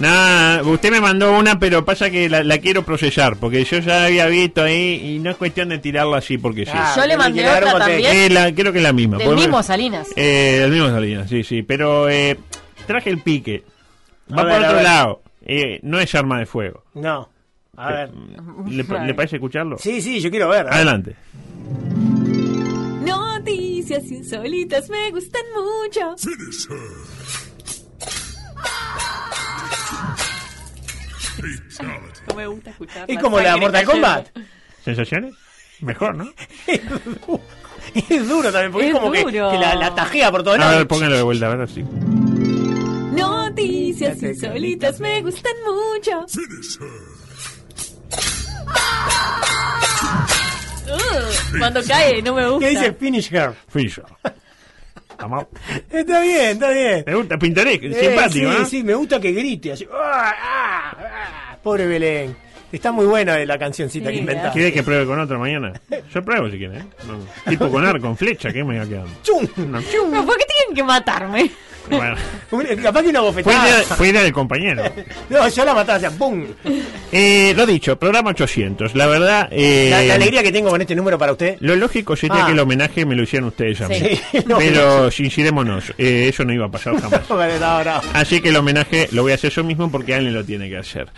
Nada, 0.00 0.62
usted 0.62 0.92
me 0.92 1.00
mandó 1.00 1.36
una, 1.36 1.58
pero 1.58 1.84
pasa 1.84 2.08
que 2.08 2.28
la, 2.28 2.44
la 2.44 2.58
quiero 2.58 2.84
procesar, 2.84 3.36
porque 3.36 3.64
yo 3.64 3.78
ya 3.78 3.98
la 4.00 4.04
había 4.06 4.26
visto 4.26 4.62
ahí 4.62 5.14
y 5.14 5.18
no 5.18 5.30
es 5.30 5.36
cuestión 5.36 5.70
de 5.70 5.78
tirarla 5.78 6.18
así 6.18 6.38
porque 6.38 6.64
sí. 6.66 6.72
Ah, 6.72 6.94
Yo 6.96 7.04
le 7.06 7.16
mandé 7.16 7.48
otra 7.48 7.78
también. 7.78 8.14
Eh, 8.16 8.30
la- 8.30 8.54
creo 8.54 8.70
que 8.72 8.78
es 8.78 8.84
la 8.84 8.92
misma. 8.92 9.18
Del 9.18 9.34
mismo 9.34 9.60
Salinas. 9.62 10.06
Eh, 10.14 10.58
del 10.60 10.70
mismo 10.70 10.88
Salinas, 10.88 11.28
sí, 11.28 11.42
sí. 11.42 11.62
Pero 11.62 12.08
eh, 12.08 12.38
traje 12.86 13.10
el 13.10 13.22
pique. 13.22 13.64
Va 14.30 14.42
A 14.42 14.48
por 14.48 14.64
otro 14.64 14.82
lado. 14.82 15.22
Eh, 15.44 15.80
no 15.82 15.98
es 15.98 16.14
arma 16.14 16.38
de 16.38 16.46
fuego. 16.46 16.84
No. 16.94 17.28
A 17.76 17.90
ver. 17.92 18.10
¿Le, 18.68 18.84
le 19.06 19.14
parece 19.14 19.36
escucharlo? 19.36 19.78
Sí, 19.78 20.00
sí, 20.00 20.20
yo 20.20 20.30
quiero 20.30 20.48
ver. 20.48 20.66
Adelante. 20.68 21.16
Noticias 23.04 24.04
insólitas 24.10 24.88
me 24.90 25.10
gustan 25.10 25.42
mucho. 25.54 26.14
No 32.28 32.34
me 32.34 32.46
gusta 32.46 32.70
escuchar. 32.70 33.10
Es 33.10 33.18
como 33.18 33.40
la 33.40 33.56
Mortal. 33.56 33.84
Kombat. 33.84 34.28
¿Sensaciones? 34.84 35.34
Mejor, 35.80 36.14
¿no? 36.16 36.30
Es 38.10 38.28
duro 38.28 38.52
también, 38.52 38.70
porque 38.72 38.88
es, 38.88 38.94
Es 38.94 39.00
como 39.00 39.12
que, 39.12 39.24
la, 39.58 39.74
la 39.74 39.94
tajea 39.94 40.30
por 40.30 40.42
todos 40.42 40.56
A 40.56 40.60
lados. 40.60 40.76
ver, 40.78 40.86
póngalo 40.88 41.16
de 41.16 41.22
vuelta, 41.22 41.50
a 41.50 41.54
ver 41.56 41.68
si. 41.68 41.82
Noticias 41.82 44.22
insólitas 44.22 45.00
me 45.00 45.22
gustan 45.22 45.52
mucho. 45.64 46.26
Uh, 50.86 51.58
cuando 51.58 51.82
cae, 51.84 52.22
no 52.22 52.34
me 52.34 52.48
gusta. 52.48 52.66
¿Qué 52.66 52.70
dice 52.70 52.92
Finish 52.92 53.32
Her? 53.32 53.52
Fisher. 53.68 54.04
Vamos. 54.24 54.38
Está 55.90 56.20
bien, 56.20 56.50
está 56.52 56.70
bien. 56.70 57.04
Me 57.06 57.14
gusta, 57.14 57.38
pintoresco, 57.38 57.86
Eh, 57.86 57.94
simpático, 57.94 58.52
sí, 58.52 58.58
¿no? 58.58 58.64
sí, 58.66 58.82
me 58.84 58.94
gusta 58.94 59.20
que 59.20 59.32
grite 59.32 59.72
así. 59.72 59.86
¡Ah, 59.92 60.32
ah, 60.40 60.96
ah! 60.98 61.56
Pobre 61.62 61.86
Belén. 61.86 62.36
Está 62.70 62.92
muy 62.92 63.06
buena 63.06 63.38
la 63.46 63.58
cancioncita 63.58 64.08
Sí, 64.08 64.14
que 64.14 64.20
inventaste. 64.20 64.52
¿Quiere 64.58 64.72
que 64.72 64.82
pruebe 64.82 65.06
con 65.06 65.18
otra 65.18 65.38
mañana? 65.38 65.72
Yo 66.12 66.22
pruebo 66.22 66.50
si 66.50 66.58
quiere, 66.58 66.78
¿eh? 66.78 66.84
No. 67.06 67.18
Tipo 67.50 67.70
con 67.70 67.84
arco, 67.84 68.02
con 68.02 68.16
flecha, 68.16 68.52
¿qué 68.52 68.62
me 68.62 68.78
va 68.78 68.84
quedando? 68.86 69.10
¡Chum! 69.22 69.46
No. 69.56 69.80
No, 69.80 70.26
¿Por 70.26 70.36
qué 70.36 70.44
tienen 70.44 70.74
que 70.74 70.84
matarme? 70.84 71.50
Bueno, 71.90 72.16
Capaz 72.82 73.02
que 73.02 73.08
una 73.08 73.20
fue 73.20 73.28
bofetada. 73.28 73.68
idea, 73.68 73.82
fue 73.84 74.08
idea 74.08 74.22
del 74.22 74.32
compañero. 74.32 74.82
No, 75.30 75.46
yo 75.48 75.64
la 75.64 75.74
mataba 75.74 75.96
hacia 75.96 76.10
¡pum! 76.10 76.44
Eh, 77.12 77.52
lo 77.56 77.66
dicho, 77.66 77.98
programa 77.98 78.30
800. 78.30 78.94
La 78.94 79.06
verdad, 79.06 79.48
eh, 79.50 79.88
La, 79.90 80.02
la 80.02 80.14
alegría 80.14 80.42
que 80.42 80.52
tengo 80.52 80.70
con 80.70 80.80
este 80.80 80.94
número 80.94 81.18
para 81.18 81.32
usted. 81.32 81.56
lo 81.60 81.76
lógico 81.76 82.16
sería 82.16 82.42
Ah. 82.42 82.46
que 82.46 82.52
el 82.52 82.58
homenaje 82.60 83.04
me 83.06 83.14
lo 83.14 83.22
hicieran 83.22 83.48
ustedes 83.48 83.80
a 83.82 83.88
mí. 83.88 83.96
Sí. 83.98 84.20
no, 84.46 84.58
Pero 84.58 85.10
sincerémonos, 85.10 85.92
eh, 85.98 86.28
eso 86.28 86.44
no 86.44 86.52
iba 86.52 86.66
a 86.66 86.70
pasar 86.70 86.98
jamás. 87.00 87.22
Así 88.14 88.40
que 88.40 88.48
el 88.50 88.56
homenaje 88.56 89.08
lo 89.12 89.22
voy 89.22 89.32
a 89.32 89.34
hacer 89.36 89.50
yo 89.52 89.64
mismo 89.64 89.90
porque 89.90 90.14
alguien 90.14 90.34
lo 90.34 90.44
tiene 90.44 90.68
que 90.68 90.76
hacer. 90.78 91.08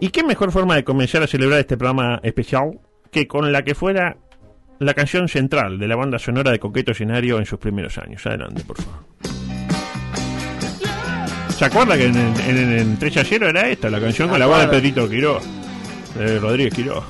¿Y 0.00 0.08
qué 0.10 0.22
mejor 0.24 0.50
forma 0.52 0.74
de 0.76 0.84
comenzar 0.84 1.22
a 1.22 1.26
celebrar 1.26 1.60
este 1.60 1.76
programa 1.76 2.20
especial 2.22 2.78
que 3.10 3.26
con 3.26 3.50
la 3.52 3.62
que 3.62 3.74
fuera 3.74 4.16
la 4.78 4.94
canción 4.94 5.28
central 5.28 5.78
de 5.78 5.88
la 5.88 5.96
banda 5.96 6.18
sonora 6.18 6.50
de 6.50 6.58
Coqueto 6.58 6.92
Escenario 6.92 7.38
en 7.38 7.44
sus 7.46 7.58
primeros 7.58 7.98
años? 7.98 8.24
Adelante, 8.26 8.62
por 8.64 8.76
favor. 8.80 9.49
¿Se 11.60 11.66
acuerda 11.66 11.98
que 11.98 12.06
en, 12.06 12.16
en, 12.16 12.56
en, 12.56 12.98
en 13.02 13.18
a 13.18 13.20
era 13.20 13.68
esta, 13.68 13.90
la 13.90 14.00
canción 14.00 14.30
con 14.30 14.38
la 14.38 14.46
voz 14.46 14.60
de 14.60 14.68
Pedrito 14.68 15.06
Quiroz? 15.06 15.42
De 16.16 16.38
Rodríguez 16.38 16.72
Quiroz. 16.72 17.04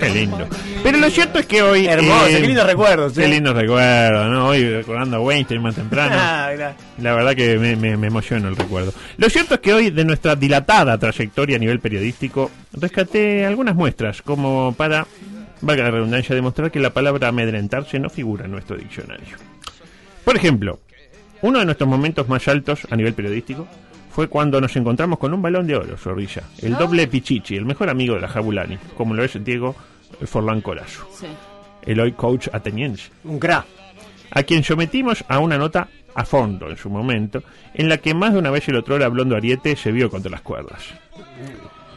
Qué 0.00 0.10
lindo. 0.10 0.48
Pero 0.82 0.98
lo 0.98 1.08
cierto 1.10 1.38
es 1.38 1.46
que 1.46 1.62
hoy. 1.62 1.86
Hermoso, 1.86 2.26
eh, 2.26 2.40
qué 2.40 2.46
lindos 2.48 2.66
recuerdos. 2.66 3.12
Qué 3.12 3.26
¿eh? 3.26 3.28
lindos 3.28 3.54
recuerdos, 3.54 4.28
¿no? 4.32 4.48
Hoy 4.48 4.68
recordando 4.68 5.18
a 5.18 5.20
Weinstein 5.20 5.62
más 5.62 5.76
temprano. 5.76 6.16
Ah. 6.18 6.74
La 7.00 7.14
verdad 7.14 7.36
que 7.36 7.56
me, 7.56 7.76
me, 7.76 7.96
me 7.96 8.08
emociona 8.08 8.48
el 8.48 8.56
recuerdo. 8.56 8.92
Lo 9.18 9.30
cierto 9.30 9.54
es 9.54 9.60
que 9.60 9.72
hoy, 9.72 9.90
de 9.90 10.04
nuestra 10.04 10.34
dilatada 10.34 10.98
trayectoria 10.98 11.54
a 11.54 11.60
nivel 11.60 11.78
periodístico, 11.78 12.50
rescaté 12.72 13.46
algunas 13.46 13.76
muestras 13.76 14.22
como 14.22 14.74
para, 14.76 15.06
valga 15.60 15.84
la 15.84 15.90
redundancia, 15.92 16.34
demostrar 16.34 16.72
que 16.72 16.80
la 16.80 16.90
palabra 16.90 17.28
amedrentarse 17.28 18.00
no 18.00 18.10
figura 18.10 18.46
en 18.46 18.50
nuestro 18.50 18.76
diccionario. 18.76 19.36
Por 20.24 20.36
ejemplo, 20.36 20.80
uno 21.42 21.58
de 21.58 21.64
nuestros 21.64 21.88
momentos 21.88 22.28
más 22.28 22.46
altos 22.48 22.86
a 22.90 22.96
nivel 22.96 23.14
periodístico 23.14 23.66
fue 24.10 24.28
cuando 24.28 24.60
nos 24.60 24.74
encontramos 24.76 25.18
con 25.18 25.34
un 25.34 25.42
balón 25.42 25.66
de 25.66 25.76
oro, 25.76 25.96
Zorrilla, 25.96 26.42
el 26.62 26.76
doble 26.76 27.06
Pichichi, 27.06 27.56
el 27.56 27.66
mejor 27.66 27.90
amigo 27.90 28.14
de 28.14 28.22
la 28.22 28.28
Jabulani, 28.28 28.78
como 28.96 29.14
lo 29.14 29.22
es 29.22 29.42
Diego 29.44 29.74
Forlán 30.24 30.60
Colazo, 30.62 31.06
Sí. 31.12 31.26
el 31.82 32.00
hoy 32.00 32.12
coach 32.12 32.48
ateniense 32.52 33.10
Un 33.24 33.38
crack. 33.38 33.66
a 34.30 34.42
quien 34.42 34.64
sometimos 34.64 35.22
a 35.28 35.38
una 35.38 35.58
nota 35.58 35.88
a 36.14 36.24
fondo 36.24 36.70
en 36.70 36.78
su 36.78 36.88
momento, 36.88 37.42
en 37.74 37.90
la 37.90 37.98
que 37.98 38.14
más 38.14 38.32
de 38.32 38.38
una 38.38 38.50
vez 38.50 38.66
el 38.70 38.76
otro 38.76 38.98
blondo 39.10 39.36
Ariete 39.36 39.76
se 39.76 39.92
vio 39.92 40.08
contra 40.08 40.30
las 40.30 40.40
cuerdas. 40.40 40.82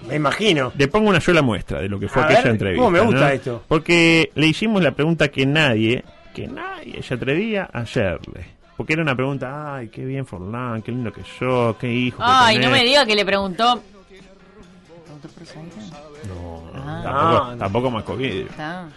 Me 0.09 0.15
imagino. 0.15 0.73
Le 0.77 0.87
pongo 0.89 1.09
una 1.09 1.21
sola 1.21 1.41
muestra 1.41 1.79
de 1.81 1.87
lo 1.87 1.97
que 1.99 2.09
fue 2.09 2.21
A 2.23 2.25
aquella 2.25 2.41
ver, 2.41 2.51
entrevista. 2.51 2.83
¿cómo 2.83 2.91
me 2.97 2.99
gusta 3.01 3.21
¿no? 3.21 3.29
esto? 3.29 3.63
Porque 3.67 4.29
le 4.35 4.47
hicimos 4.47 4.83
la 4.83 4.91
pregunta 4.91 5.29
que 5.29 5.45
nadie, 5.45 6.03
que 6.33 6.47
nadie 6.47 7.01
se 7.01 7.13
atrevía 7.13 7.69
a 7.71 7.79
hacerle. 7.79 8.58
Porque 8.79 8.93
era 8.93 9.01
una 9.01 9.13
pregunta, 9.13 9.75
ay, 9.75 9.89
qué 9.89 10.05
bien 10.05 10.25
Forlán, 10.25 10.81
qué 10.81 10.93
lindo 10.93 11.11
que 11.11 11.21
sos, 11.37 11.75
qué 11.75 11.91
hijo. 11.91 12.19
que 12.19 12.23
Ay, 12.25 12.55
no 12.55 12.61
tenés". 12.63 12.79
me 12.79 12.85
diga 12.87 13.05
que 13.05 13.13
le 13.13 13.25
preguntó. 13.25 13.83
No, 16.29 16.71
no, 16.73 16.81
Ah. 16.81 17.01
tampoco, 17.03 17.43
No, 17.43 17.51
no. 17.51 17.57
tampoco 17.57 17.91
Mascovidio. 17.91 18.45
Está. 18.45 18.87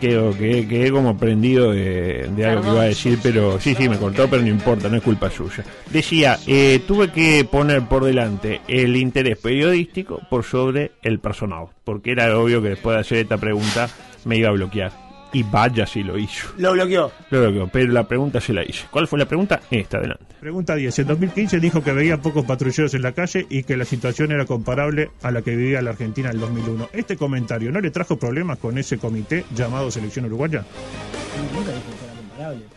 Quedo, 0.00 0.30
quedé, 0.36 0.68
quedé 0.68 0.92
como 0.92 1.16
prendido 1.16 1.72
de, 1.72 2.28
de 2.36 2.46
algo 2.46 2.62
que 2.62 2.68
iba 2.68 2.82
a 2.82 2.84
decir, 2.84 3.18
pero 3.22 3.58
sí, 3.58 3.74
sí, 3.74 3.88
me 3.88 3.96
cortó, 3.98 4.28
pero 4.28 4.42
no 4.42 4.48
importa, 4.48 4.88
no 4.88 4.98
es 4.98 5.02
culpa 5.02 5.30
suya. 5.30 5.64
Decía, 5.90 6.38
eh, 6.46 6.80
tuve 6.86 7.10
que 7.10 7.44
poner 7.50 7.82
por 7.88 8.04
delante 8.04 8.60
el 8.68 8.94
interés 8.94 9.38
periodístico 9.38 10.20
por 10.30 10.44
sobre 10.44 10.92
el 11.02 11.18
personal, 11.18 11.68
porque 11.82 12.12
era 12.12 12.38
obvio 12.38 12.62
que 12.62 12.68
después 12.68 12.94
de 12.94 13.00
hacer 13.00 13.18
esta 13.18 13.38
pregunta 13.38 13.88
me 14.26 14.36
iba 14.36 14.50
a 14.50 14.52
bloquear. 14.52 15.05
Y 15.32 15.42
vaya 15.42 15.86
si 15.86 16.02
lo 16.02 16.16
hizo. 16.18 16.48
Lo 16.56 16.72
bloqueó. 16.72 17.10
Lo 17.30 17.40
bloqueó, 17.40 17.68
pero 17.68 17.92
la 17.92 18.06
pregunta 18.06 18.40
se 18.40 18.52
la 18.52 18.62
hice. 18.62 18.86
¿Cuál 18.90 19.08
fue 19.08 19.18
la 19.18 19.26
pregunta? 19.26 19.60
Esta, 19.70 19.98
adelante. 19.98 20.24
Pregunta 20.40 20.74
10. 20.74 20.98
En 21.00 21.06
2015 21.08 21.60
dijo 21.60 21.82
que 21.82 21.92
veía 21.92 22.20
pocos 22.20 22.44
patrulleros 22.44 22.94
en 22.94 23.02
la 23.02 23.12
calle 23.12 23.46
y 23.48 23.62
que 23.64 23.76
la 23.76 23.84
situación 23.84 24.32
era 24.32 24.44
comparable 24.44 25.10
a 25.22 25.30
la 25.30 25.42
que 25.42 25.56
vivía 25.56 25.82
la 25.82 25.90
Argentina 25.90 26.30
en 26.30 26.36
el 26.36 26.40
2001. 26.40 26.88
¿Este 26.92 27.16
comentario 27.16 27.72
no 27.72 27.80
le 27.80 27.90
trajo 27.90 28.16
problemas 28.16 28.58
con 28.58 28.78
ese 28.78 28.98
comité 28.98 29.44
llamado 29.54 29.90
Selección 29.90 30.26
Uruguaya? 30.26 30.64
Nunca 31.52 31.70
dije 31.70 31.82
que 31.98 32.04
era 32.04 32.14
comparable. 32.14 32.75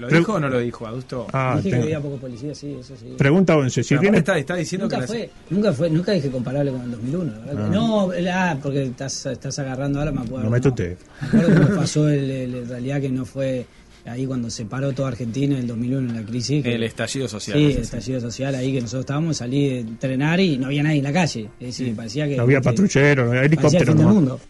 ¿Lo 0.00 0.08
Pre- 0.08 0.18
dijo 0.18 0.32
o 0.34 0.40
no 0.40 0.48
lo 0.48 0.58
dijo, 0.58 0.86
Adusto? 0.86 1.26
Ah, 1.32 1.54
dije 1.56 1.68
que 1.68 1.70
tengo- 1.70 1.84
había 1.84 2.00
poco 2.00 2.16
policía, 2.16 2.54
sí, 2.54 2.76
eso 2.80 2.94
sí. 2.96 3.14
Pregunta 3.16 3.56
11. 3.56 3.82
Si 3.84 3.94
aparte 3.94 4.18
está, 4.18 4.38
está 4.38 4.56
diciendo 4.56 4.86
Nunca 4.86 4.96
que 4.96 5.00
la- 5.02 5.06
fue, 5.06 5.30
nunca 5.50 5.72
fue, 5.72 5.90
nunca 5.90 6.12
dije 6.12 6.30
comparable 6.30 6.70
con 6.72 6.82
el 6.82 6.90
2001. 6.90 7.32
la 7.32 7.38
verdad 7.38 7.54
que- 7.56 7.62
Ah. 7.62 7.68
No, 7.68 8.10
ah, 8.32 8.56
porque 8.62 8.82
estás, 8.84 9.26
estás 9.26 9.58
agarrando 9.58 9.98
ahora, 9.98 10.12
me 10.12 10.20
acuerdo. 10.22 10.44
No 10.44 10.50
me 10.50 10.60
tuteé. 10.60 10.96
Me 11.32 11.40
acuerdo 11.40 11.66
que 11.68 11.74
pasó 11.76 12.08
el, 12.08 12.30
el- 12.30 12.54
en 12.54 12.68
realidad 12.68 13.00
que 13.00 13.10
no 13.10 13.24
fue 13.24 13.66
ahí 14.06 14.24
cuando 14.26 14.48
se 14.48 14.64
paró 14.64 14.92
toda 14.92 15.08
Argentina 15.08 15.54
en 15.54 15.60
el 15.60 15.66
2001 15.66 16.08
en 16.10 16.16
la 16.16 16.22
crisis. 16.26 16.64
que- 16.64 16.74
El 16.74 16.82
estallido 16.84 17.28
social. 17.28 17.58
Sí, 17.58 17.64
no 17.64 17.70
el 17.70 17.76
estallido 17.78 18.20
social 18.20 18.54
ahí 18.54 18.72
que 18.72 18.80
nosotros 18.80 19.00
estábamos, 19.02 19.36
salí 19.36 19.68
de 19.68 19.80
entrenar 19.80 20.40
y 20.40 20.56
no 20.56 20.66
había 20.66 20.82
nadie 20.82 20.98
en 20.98 21.04
la 21.04 21.12
calle. 21.12 21.48
Es 21.60 21.66
decir, 21.78 21.94
parecía 21.94 22.26
que... 22.26 22.36
no 22.36 22.42
había 22.44 22.58
que- 22.60 22.64
patrullero, 22.64 23.24
no 23.24 23.30
había 23.32 23.42
helicóptero. 23.44 23.84
fin 23.92 23.96
del 23.96 24.06
¿no? 24.06 24.14
mundo. 24.14 24.40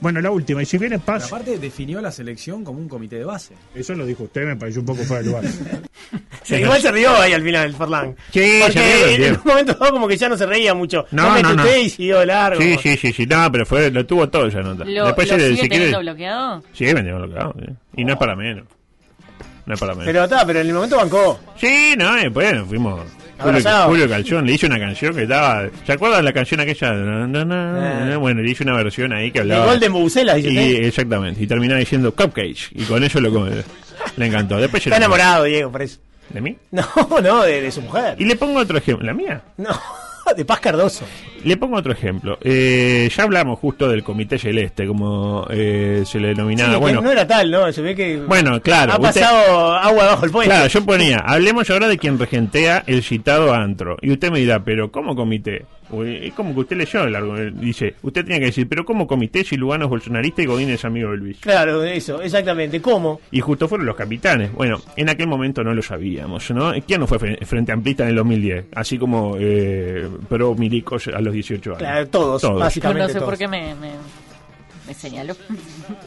Bueno, 0.00 0.20
la 0.20 0.30
última. 0.30 0.62
Y 0.62 0.66
si 0.66 0.78
viene 0.78 0.98
Pero 0.98 1.18
paz, 1.18 1.26
aparte 1.26 1.58
definió 1.58 2.00
la 2.00 2.10
selección 2.10 2.64
como 2.64 2.78
un 2.78 2.88
comité 2.88 3.16
de 3.16 3.24
base. 3.24 3.54
eso 3.74 3.94
lo 3.94 4.06
dijo 4.06 4.24
usted, 4.24 4.44
me 4.46 4.56
pareció 4.56 4.80
un 4.80 4.86
poco 4.86 5.02
fuera 5.04 5.22
de 5.22 5.28
lugar. 5.28 5.44
Sí, 6.42 6.56
igual 6.56 6.80
se 6.80 6.90
rió 6.90 7.14
ahí 7.16 7.32
al 7.34 7.42
final, 7.42 7.72
Forlán. 7.74 8.16
Sí, 8.32 8.40
se 8.40 8.60
Porque 8.62 9.16
rió, 9.18 9.26
en 9.26 9.32
un 9.34 9.40
momento 9.44 9.74
dado 9.74 9.92
como 9.92 10.08
que 10.08 10.16
ya 10.16 10.28
no 10.28 10.36
se 10.36 10.46
reía 10.46 10.72
mucho. 10.74 11.04
No, 11.12 11.24
No, 11.28 11.34
me 11.34 11.42
no, 11.42 11.54
no. 11.54 11.76
y 11.76 11.88
siguió 11.90 12.24
largo. 12.24 12.60
Sí, 12.60 12.76
sí, 12.82 12.96
sí, 12.96 13.12
sí, 13.12 13.26
no, 13.26 13.52
pero 13.52 13.66
fue, 13.66 13.90
lo 13.90 14.04
tuvo 14.06 14.28
todo 14.28 14.46
esa 14.46 14.60
nota. 14.60 14.84
¿Lo, 14.84 15.04
Después 15.06 15.28
lo 15.30 15.34
sigue 15.36 15.48
si 15.50 15.68
teniendo 15.68 15.86
quiere- 15.98 15.98
bloqueado? 16.02 16.64
Sí, 16.72 16.84
vendemos 16.92 17.22
bloqueado. 17.22 17.54
sí. 17.60 17.66
Y 17.98 18.04
no 18.04 18.14
es 18.14 18.18
para 18.18 18.34
menos. 18.34 18.64
No 19.66 19.74
es 19.74 19.80
para 19.80 19.92
menos. 19.92 20.06
Pero 20.06 20.24
está, 20.24 20.44
pero 20.46 20.60
en 20.60 20.66
el 20.68 20.72
momento 20.74 20.96
bancó. 20.96 21.38
Sí, 21.56 21.94
no, 21.96 22.16
nos 22.16 22.66
fuimos. 22.66 23.00
Julio. 23.40 23.86
Julio 23.86 24.08
Calzón 24.08 24.46
le 24.46 24.52
hice 24.52 24.66
una 24.66 24.78
canción 24.78 25.14
que 25.14 25.22
estaba. 25.22 25.68
¿Se 25.86 25.92
acuerdan 25.92 26.24
la 26.24 26.32
canción 26.32 26.60
aquella? 26.60 26.92
Na, 26.92 27.26
na, 27.26 27.44
na, 27.44 28.12
Eh. 28.12 28.16
Bueno, 28.16 28.42
le 28.42 28.50
hice 28.50 28.62
una 28.62 28.74
versión 28.76 29.12
ahí 29.12 29.30
que 29.30 29.38
El 29.40 29.50
hablaba. 29.52 29.66
gol 29.72 29.80
de 29.80 29.88
Bucela, 29.88 30.34
dice 30.34 30.50
y. 30.50 30.76
Exactamente. 30.86 31.42
Y 31.42 31.46
terminaba 31.46 31.80
diciendo 31.80 32.14
cupcakes. 32.14 32.68
Y 32.72 32.84
con 32.84 33.02
eso 33.02 33.20
lo 33.20 33.30
le 34.16 34.26
encantó. 34.26 34.56
Después 34.58 34.86
Está 34.86 34.96
enamorado, 34.96 35.44
Diego, 35.44 35.70
por 35.72 35.82
eso. 35.82 35.98
¿De 36.30 36.40
mí? 36.40 36.56
No, 36.70 36.84
no, 37.22 37.42
de, 37.42 37.62
de 37.62 37.72
su 37.72 37.82
mujer. 37.82 38.14
Y 38.18 38.24
le 38.24 38.36
pongo 38.36 38.60
otro 38.60 38.78
ejemplo. 38.78 39.04
¿La 39.06 39.12
mía? 39.14 39.42
No, 39.56 39.70
de 40.36 40.44
Paz 40.44 40.60
Cardoso. 40.60 41.04
Le 41.44 41.56
pongo 41.56 41.76
otro 41.76 41.92
ejemplo. 41.92 42.38
Eh, 42.42 43.08
ya 43.14 43.22
hablamos 43.22 43.58
justo 43.58 43.88
del 43.88 44.02
Comité 44.02 44.38
Celeste, 44.38 44.86
como 44.86 45.46
eh, 45.50 46.02
se 46.04 46.20
le 46.20 46.28
denominaba. 46.28 46.74
Sí, 46.74 46.80
bueno, 46.80 47.00
no 47.00 47.10
era 47.10 47.26
tal, 47.26 47.50
¿no? 47.50 47.72
Se 47.72 47.80
ve 47.82 47.94
que 47.94 48.18
Bueno, 48.18 48.60
claro, 48.60 48.92
ha 48.92 48.96
usted- 48.98 49.20
pasado 49.22 49.72
agua 49.74 50.04
bajo 50.06 50.24
el 50.26 50.30
puente. 50.30 50.50
Claro, 50.54 50.68
yo 50.68 50.84
ponía, 50.84 51.18
hablemos 51.18 51.68
ahora 51.70 51.88
de 51.88 51.98
quien 51.98 52.18
regentea 52.18 52.84
el 52.86 53.02
citado 53.02 53.52
antro. 53.54 53.96
Y 54.02 54.10
usted 54.12 54.30
me 54.30 54.38
dirá, 54.40 54.62
pero 54.64 54.90
¿cómo 54.90 55.16
comité? 55.16 55.64
Es 56.06 56.32
como 56.34 56.54
que 56.54 56.60
usted 56.60 56.76
leyó 56.76 57.02
el 57.02 57.16
argumento. 57.16 57.60
Dice, 57.60 57.94
usted 58.02 58.22
tenía 58.22 58.38
que 58.38 58.44
decir, 58.46 58.68
pero 58.68 58.84
¿cómo 58.84 59.08
comité 59.08 59.42
si 59.42 59.56
Lugano 59.56 59.86
es 59.86 59.90
bolsonarista 59.90 60.40
y 60.40 60.46
Godín 60.46 60.70
es 60.70 60.84
amigo 60.84 61.10
de 61.10 61.16
Luis? 61.16 61.38
Claro, 61.40 61.82
eso, 61.82 62.22
exactamente. 62.22 62.80
¿Cómo? 62.80 63.20
Y 63.32 63.40
justo 63.40 63.66
fueron 63.66 63.86
los 63.88 63.96
capitanes. 63.96 64.52
Bueno, 64.52 64.80
en 64.94 65.08
aquel 65.08 65.26
momento 65.26 65.64
no 65.64 65.74
lo 65.74 65.82
sabíamos, 65.82 66.48
¿no? 66.52 66.72
¿Quién 66.86 67.00
no 67.00 67.08
fue 67.08 67.18
fre- 67.18 67.44
frente 67.44 67.72
amplista 67.72 68.04
en 68.04 68.10
el 68.10 68.14
2010? 68.16 68.66
Así 68.72 68.98
como 68.98 69.34
eh, 69.40 70.06
pro 70.28 70.54
milicos 70.54 71.08
a 71.08 71.20
los 71.20 71.29
18 71.32 71.70
años. 71.70 71.78
Claro, 71.78 72.08
todos, 72.08 72.42
No, 72.42 72.54
básicamente. 72.54 73.02
no 73.02 73.08
sé 73.08 73.14
todos. 73.14 73.24
por 73.28 73.38
qué 73.38 73.48
me, 73.48 73.74
me, 73.74 73.90
me 74.86 74.94
señaló. 74.94 75.34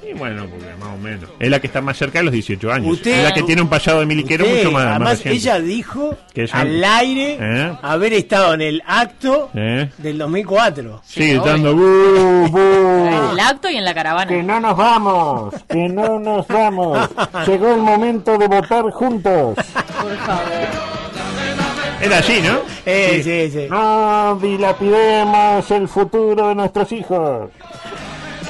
Y 0.10 0.14
bueno, 0.14 0.46
porque 0.50 0.66
más 0.80 0.90
o 0.94 0.98
menos. 0.98 1.30
Es 1.40 1.50
la 1.50 1.60
que 1.62 1.68
está 1.68 1.82
más 1.82 1.96
cerca 1.98 2.20
de 2.20 2.24
los 2.26 2.34
18 2.34 2.72
años. 2.72 2.92
Usted- 2.92 3.18
es 3.20 3.24
la 3.24 3.34
que 3.34 3.44
tiene 3.44 3.62
un 3.62 3.70
pasado 3.70 4.02
de 4.02 4.06
miliquero 4.06 4.44
Usted, 4.44 4.58
mucho 4.58 4.72
más, 4.72 4.86
más 4.86 4.96
además, 5.20 5.26
ella 5.26 5.60
dijo 5.60 6.18
Que 6.34 6.44
ella- 6.44 6.60
al 6.60 6.84
aire 6.84 7.38
¿Eh? 7.40 7.78
haber 7.82 8.14
estado 8.14 8.54
en 8.56 8.62
el 8.62 8.84
acto 8.86 9.50
¿Eh? 9.54 9.90
del 10.00 10.18
2004. 10.18 11.02
Sí, 11.06 11.30
gritando, 11.34 11.74
"Bu, 11.76 12.50
bu". 12.50 12.60
En 13.08 13.30
el 13.32 13.40
acto 13.40 13.70
y 13.70 13.78
en 13.78 13.86
la 13.86 13.94
caravana. 13.94 14.28
Que 14.30 14.44
no 14.44 14.60
nos 14.60 14.76
vamos, 14.76 15.54
que 15.70 15.88
no 15.90 16.20
nos 16.20 16.46
vamos. 16.48 17.10
Llegó 17.48 17.74
el 17.76 17.82
momento 17.82 18.38
de 18.38 18.48
votar 18.48 18.84
juntos. 18.92 19.56
Por 19.56 20.18
favor. 20.18 20.93
Era 22.04 22.18
así, 22.20 22.42
¿no? 22.42 22.60
Eh, 22.86 23.22
sí, 23.24 23.60
sí. 23.60 23.68
No 23.70 24.38
dilapidemos 24.42 25.72
el 25.72 25.88
futuro 25.88 26.50
de 26.50 26.56
nuestros 26.56 26.92
hijos. 26.92 27.50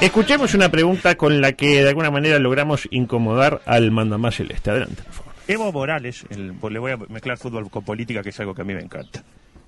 Escuchemos 0.00 0.54
una 0.54 0.68
pregunta 0.70 1.14
con 1.14 1.40
la 1.40 1.52
que 1.52 1.82
de 1.82 1.88
alguna 1.88 2.10
manera 2.10 2.38
logramos 2.40 2.88
incomodar 2.90 3.62
al 3.64 3.90
mandamás 3.92 4.34
celeste. 4.36 4.70
Adelante, 4.70 5.02
por 5.04 5.12
favor. 5.12 5.32
Evo 5.46 5.72
Morales, 5.72 6.24
el- 6.30 6.54
le 6.70 6.78
voy 6.78 6.92
a 6.92 6.96
mezclar 6.96 7.38
fútbol 7.38 7.70
con 7.70 7.84
política, 7.84 8.22
que 8.22 8.30
es 8.30 8.40
algo 8.40 8.54
que 8.54 8.62
a 8.62 8.64
mí 8.64 8.74
me 8.74 8.80
encanta. 8.82 9.22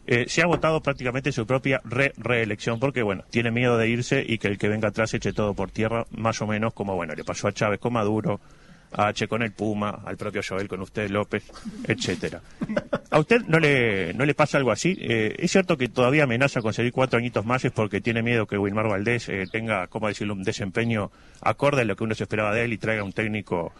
Eh, 0.09 0.25
se 0.29 0.43
ha 0.43 0.47
votado 0.47 0.81
prácticamente 0.83 1.31
su 1.33 1.47
propia 1.47 1.81
re 1.85 2.13
reelección 2.17 2.79
porque, 2.81 3.03
bueno, 3.03 3.25
tiene 3.31 3.51
miedo 3.51 3.77
de 3.79 3.89
irse 3.89 4.25
y 4.27 4.39
que 4.39 4.49
el 4.49 4.59
que 4.59 4.69
venga 4.69 4.89
atrás 4.89 5.15
eche 5.15 5.33
todo 5.33 5.55
por 5.55 5.71
tierra, 5.71 6.07
más 6.11 6.41
o 6.43 6.47
menos 6.47 6.73
como, 6.75 6.95
bueno, 6.97 7.15
le 7.15 7.25
pasó 7.25 7.49
a 7.49 7.53
Chávez 7.53 7.79
con 7.81 7.93
Maduro, 7.93 8.41
a 8.93 9.09
H 9.09 9.29
con 9.29 9.43
el 9.43 9.53
Puma, 9.53 10.01
al 10.05 10.17
propio 10.17 10.41
Joel 10.47 10.69
con 10.69 10.81
usted 10.81 11.11
López, 11.11 11.45
etcétera. 11.87 12.41
¿A 13.11 13.19
usted 13.19 13.43
no 13.47 13.59
le, 13.59 14.15
no 14.15 14.25
le 14.25 14.35
pasa 14.35 14.59
algo 14.59 14.71
así? 14.71 14.97
Eh, 15.01 15.35
¿Es 15.39 15.51
cierto 15.53 15.77
que 15.77 15.89
todavía 15.89 16.25
amenaza 16.25 16.61
con 16.63 16.73
seguir 16.73 16.93
cuatro 16.93 17.19
añitos 17.19 17.45
más 17.45 17.65
es 17.65 17.73
porque 17.73 18.01
tiene 18.01 18.23
miedo 18.23 18.47
que 18.47 18.57
Wilmar 18.59 18.89
Valdés 18.89 19.29
eh, 19.29 19.47
tenga, 19.51 19.87
¿cómo 19.89 20.09
decirlo?, 20.09 20.35
un 20.35 20.43
desempeño 20.45 21.11
acorde 21.43 21.83
a 21.83 21.85
lo 21.85 21.97
que 21.97 22.05
uno 22.05 22.15
se 22.15 22.25
esperaba 22.25 22.55
de 22.55 22.65
él 22.65 22.73
y 22.73 22.79
traiga 22.79 23.03
un 23.05 23.13
técnico 23.13 23.73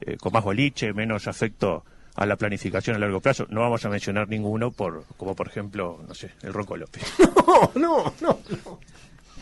eh, 0.00 0.16
con 0.16 0.32
más 0.32 0.44
boliche, 0.44 0.92
menos 0.92 1.26
afecto 1.28 1.84
a 2.16 2.26
la 2.26 2.36
planificación 2.36 2.94
a 2.96 2.98
largo 3.00 3.20
plazo. 3.20 3.46
No 3.50 3.60
vamos 3.60 3.84
a 3.84 3.88
mencionar 3.88 4.28
ninguno, 4.28 4.70
por 4.70 5.04
como 5.16 5.34
por 5.34 5.48
ejemplo, 5.48 6.00
no 6.06 6.14
sé, 6.14 6.30
el 6.42 6.52
Ronco 6.52 6.76
López. 6.76 7.02
No, 7.76 8.12
no, 8.20 8.40
no. 8.64 8.78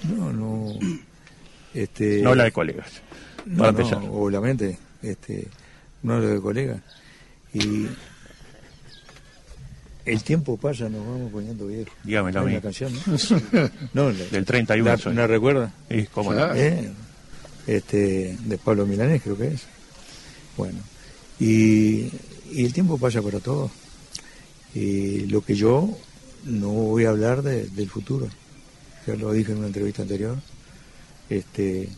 No, 0.04 0.32
no. 0.32 0.72
Este, 1.74 2.20
No 2.22 2.30
habla 2.30 2.44
de 2.44 2.52
colegas, 2.52 3.00
No, 3.46 3.58
para 3.58 3.72
no, 3.72 3.78
empezar. 3.78 4.02
obviamente, 4.10 4.78
este, 5.02 5.48
no 6.02 6.14
hablo 6.14 6.28
de 6.28 6.40
colegas. 6.40 6.80
Y 7.54 7.86
el 10.04 10.22
tiempo 10.24 10.56
pasa, 10.56 10.88
nos 10.88 11.06
vamos 11.06 11.30
poniendo 11.30 11.66
viejos. 11.66 11.92
Dígamelo 12.02 12.38
a 12.40 12.42
Hay 12.42 12.46
mí. 12.48 12.52
una 12.54 12.62
canción, 12.62 12.92
¿no? 12.94 13.70
no 13.94 14.10
la- 14.10 14.24
Del 14.26 14.44
31 14.44 14.96
la-. 15.04 15.12
¿No 15.12 15.26
recuerda? 15.26 15.72
Sí, 15.88 16.08
cómo 16.12 16.32
no. 16.32 16.54
¿Eh? 16.54 16.90
Este, 17.66 18.36
de 18.44 18.58
Pablo 18.58 18.84
Milanés, 18.86 19.22
creo 19.22 19.36
que 19.38 19.48
es. 19.48 19.62
Bueno, 20.56 20.78
y, 21.38 22.10
y 22.52 22.64
el 22.64 22.72
tiempo 22.72 22.98
pasa 22.98 23.22
para 23.22 23.38
todos. 23.38 23.70
Y 24.74 25.26
lo 25.26 25.42
que 25.44 25.54
yo 25.54 25.96
no 26.44 26.68
voy 26.70 27.04
a 27.04 27.10
hablar 27.10 27.42
de- 27.42 27.66
del 27.68 27.88
futuro. 27.88 28.28
Ya 29.06 29.14
lo 29.14 29.32
dije 29.32 29.52
en 29.52 29.58
una 29.58 29.66
entrevista 29.68 30.02
anterior. 30.02 30.36
Este, 31.30 31.88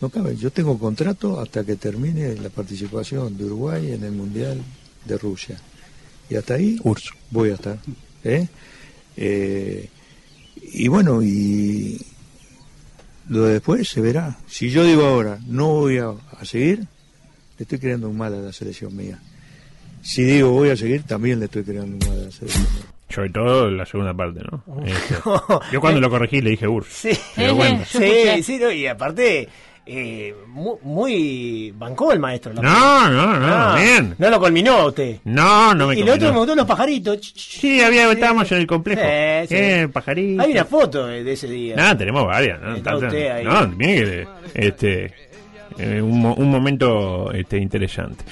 no 0.00 0.08
cabe, 0.10 0.36
yo 0.36 0.50
tengo 0.50 0.78
contrato 0.78 1.40
hasta 1.40 1.64
que 1.64 1.76
termine 1.76 2.34
la 2.36 2.50
participación 2.50 3.36
de 3.36 3.44
Uruguay 3.44 3.92
en 3.92 4.04
el 4.04 4.12
Mundial 4.12 4.60
de 5.04 5.18
Rusia. 5.18 5.58
Y 6.28 6.34
hasta 6.36 6.54
ahí 6.54 6.78
voy 7.30 7.50
a 7.50 7.54
estar. 7.54 7.78
¿eh? 8.24 8.46
Eh, 9.16 9.88
y 10.72 10.88
bueno, 10.88 11.22
y 11.22 12.00
lo 13.28 13.44
de 13.44 13.54
después 13.54 13.88
se 13.88 14.00
verá. 14.00 14.38
Si 14.46 14.70
yo 14.70 14.84
digo 14.84 15.04
ahora, 15.04 15.38
no 15.46 15.68
voy 15.68 15.98
a, 15.98 16.10
a 16.10 16.44
seguir, 16.44 16.80
le 16.80 17.62
estoy 17.62 17.78
creando 17.78 18.08
un 18.08 18.18
mal 18.18 18.34
a 18.34 18.38
la 18.38 18.52
selección 18.52 18.94
mía. 18.94 19.18
Si 20.02 20.22
digo 20.22 20.50
voy 20.50 20.70
a 20.70 20.76
seguir, 20.76 21.04
también 21.04 21.38
le 21.38 21.46
estoy 21.46 21.64
creando 21.64 21.96
un 21.96 22.10
mal 22.10 22.20
a 22.22 22.24
la 22.26 22.30
selección 22.30 22.64
mía. 22.64 22.86
Sobre 23.08 23.30
todo 23.30 23.70
la 23.70 23.86
segunda 23.86 24.12
parte, 24.12 24.40
¿no? 24.50 24.84
Este, 24.84 25.14
yo 25.72 25.80
cuando 25.80 26.00
lo 26.00 26.10
corregí 26.10 26.40
le 26.40 26.50
dije 26.50 26.66
Urs. 26.66 26.88
Sí, 26.90 27.10
dio 27.36 27.56
cuenta. 27.56 27.84
sí, 27.84 28.42
sí, 28.42 28.58
no, 28.58 28.70
y 28.70 28.86
aparte, 28.88 29.48
eh, 29.86 30.34
mu- 30.48 30.78
muy, 30.82 31.72
bancó 31.76 32.12
el 32.12 32.18
maestro. 32.18 32.52
la 32.52 32.60
No, 32.62 33.08
no, 33.08 33.38
no, 33.38 33.46
Ah, 33.46 33.76
bien. 33.80 34.14
No 34.18 34.28
lo 34.30 34.40
culminó 34.40 34.86
usted. 34.86 35.18
No, 35.24 35.74
no 35.74 35.86
me 35.86 35.94
Y 35.98 36.02
lo 36.02 36.14
otro 36.14 36.32
me 36.32 36.38
gustó 36.38 36.54
los 36.56 36.66
pajaritos. 36.66 37.32
Sí, 37.36 37.80
había, 37.80 38.10
estábamos 38.10 38.50
en 38.52 38.58
el 38.58 38.66
complejo. 38.66 39.00
Sí, 39.02 39.46
sí. 39.48 39.54
Eh, 39.54 39.88
pajarito. 39.92 40.42
Hay 40.42 40.50
una 40.52 40.64
foto 40.64 41.06
de 41.06 41.32
ese 41.32 41.46
día. 41.46 41.76
No, 41.76 41.96
tenemos 41.96 42.26
varias, 42.26 42.60
¿no? 42.60 42.74
Está 42.74 42.96
usted 42.96 43.30
ahí. 43.30 43.44
No, 43.44 43.74
este, 44.54 45.14
eh, 45.78 46.02
un, 46.02 46.24
un 46.36 46.50
momento 46.50 47.30
este, 47.32 47.58
interesante. 47.58 48.24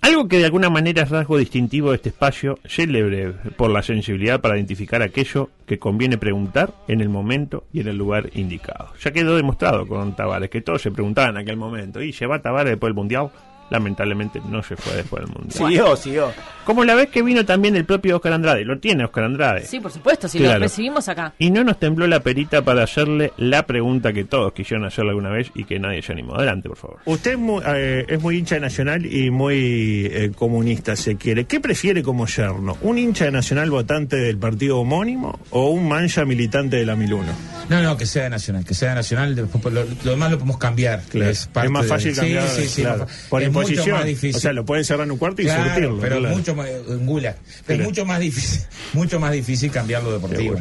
Algo 0.00 0.28
que 0.28 0.38
de 0.38 0.44
alguna 0.44 0.70
manera 0.70 1.02
es 1.02 1.10
rasgo 1.10 1.38
distintivo 1.38 1.90
de 1.90 1.96
este 1.96 2.10
espacio, 2.10 2.58
célebre 2.64 3.32
por 3.56 3.70
la 3.70 3.82
sensibilidad 3.82 4.40
para 4.40 4.56
identificar 4.56 5.02
aquello 5.02 5.50
que 5.66 5.78
conviene 5.78 6.18
preguntar 6.18 6.72
en 6.86 7.00
el 7.00 7.08
momento 7.08 7.64
y 7.72 7.80
en 7.80 7.88
el 7.88 7.96
lugar 7.96 8.30
indicado. 8.34 8.92
Ya 9.00 9.10
quedó 9.10 9.36
demostrado 9.36 9.86
con 9.86 10.14
Tavares 10.14 10.50
que 10.50 10.60
todos 10.60 10.82
se 10.82 10.92
preguntaban 10.92 11.30
en 11.30 11.42
aquel 11.42 11.56
momento, 11.56 12.00
¿y 12.00 12.12
se 12.12 12.26
va 12.26 12.40
Tavares 12.40 12.70
después 12.70 12.90
del 12.90 12.94
Mundial? 12.94 13.30
Lamentablemente 13.70 14.40
no 14.48 14.62
se 14.62 14.76
fue 14.76 14.94
después 14.96 15.22
del 15.24 15.32
Mundial. 15.32 15.52
Siguió, 15.52 15.96
siguió. 15.96 16.32
Como 16.64 16.84
la 16.84 16.94
vez 16.94 17.08
que 17.10 17.22
vino 17.22 17.44
también 17.44 17.76
el 17.76 17.84
propio 17.84 18.16
Oscar 18.16 18.32
Andrade, 18.34 18.64
lo 18.64 18.78
tiene 18.78 19.04
Oscar 19.04 19.24
Andrade. 19.24 19.64
Sí, 19.66 19.80
por 19.80 19.90
supuesto, 19.90 20.28
si 20.28 20.38
Claro. 20.38 20.58
lo 20.58 20.64
recibimos 20.64 21.08
acá. 21.08 21.32
Y 21.38 21.50
no 21.50 21.64
nos 21.64 21.78
tembló 21.78 22.06
la 22.06 22.20
perita 22.20 22.62
para 22.62 22.82
hacerle 22.82 23.32
la 23.36 23.64
pregunta 23.66 24.12
que 24.12 24.24
todos 24.24 24.52
quisieron 24.52 24.86
hacerle 24.86 25.10
alguna 25.10 25.30
vez 25.30 25.50
y 25.54 25.64
que 25.64 25.78
nadie 25.78 26.02
se 26.02 26.12
animó. 26.12 26.34
Adelante, 26.36 26.68
por 26.68 26.76
favor. 26.78 26.98
Usted 27.06 27.32
es 27.32 27.38
muy, 27.38 27.62
eh, 27.66 28.04
es 28.08 28.20
muy 28.20 28.36
hincha 28.38 28.56
de 28.56 28.60
Nacional 28.62 29.06
y 29.06 29.30
muy 29.30 30.06
eh, 30.10 30.30
comunista, 30.34 30.94
se 30.96 31.16
quiere. 31.16 31.44
¿Qué 31.46 31.60
prefiere 31.60 32.02
como 32.02 32.26
yerno? 32.26 32.76
¿Un 32.82 32.98
hincha 32.98 33.24
de 33.26 33.30
Nacional 33.32 33.70
votante 33.70 34.16
del 34.16 34.36
partido 34.38 34.78
homónimo 34.80 35.38
o 35.50 35.70
un 35.70 35.88
mancha 35.88 36.24
militante 36.24 36.76
de 36.76 36.84
la 36.86 36.96
1001? 36.96 37.32
No, 37.70 37.82
no, 37.82 37.96
que 37.96 38.06
sea 38.06 38.24
de 38.24 38.30
Nacional, 38.30 38.64
que 38.64 38.74
sea 38.74 38.90
de 38.90 38.94
Nacional, 38.96 39.34
después 39.34 39.62
lo, 39.72 39.84
lo 39.84 40.10
demás 40.10 40.30
lo 40.30 40.38
podemos 40.38 40.58
cambiar. 40.58 41.02
Claro. 41.08 41.30
Es, 41.30 41.46
parte 41.46 41.66
Es 41.66 41.72
más 41.72 41.82
de- 41.84 41.88
fácil 41.88 42.14
sí, 42.14 42.20
cambiar, 42.20 42.48
sí, 42.48 42.66
sí, 42.68 42.82
claro. 42.82 43.06
más 43.30 43.57
mucho 43.62 43.90
más 43.92 44.04
difícil. 44.04 44.36
O 44.36 44.38
sea, 44.40 44.52
lo 44.52 44.64
pueden 44.64 44.84
cerrar 44.84 45.04
en 45.06 45.12
un 45.12 45.18
cuarto 45.18 45.42
y 45.42 45.44
Claro, 45.46 45.64
surtirlo. 45.64 45.98
Pero 46.00 46.18
claro. 46.18 46.36
mucho 46.36 46.54
más, 46.54 46.68
en 46.68 47.06
gula. 47.06 47.34
Pero 47.34 47.64
Claro. 47.66 47.82
es 47.82 47.88
mucho 47.88 48.04
más 48.06 48.20
difícil, 48.20 48.60
mucho 48.92 49.20
más 49.20 49.32
difícil 49.32 49.70
cambiar 49.70 50.02
lo 50.02 50.12
deportivo. 50.12 50.56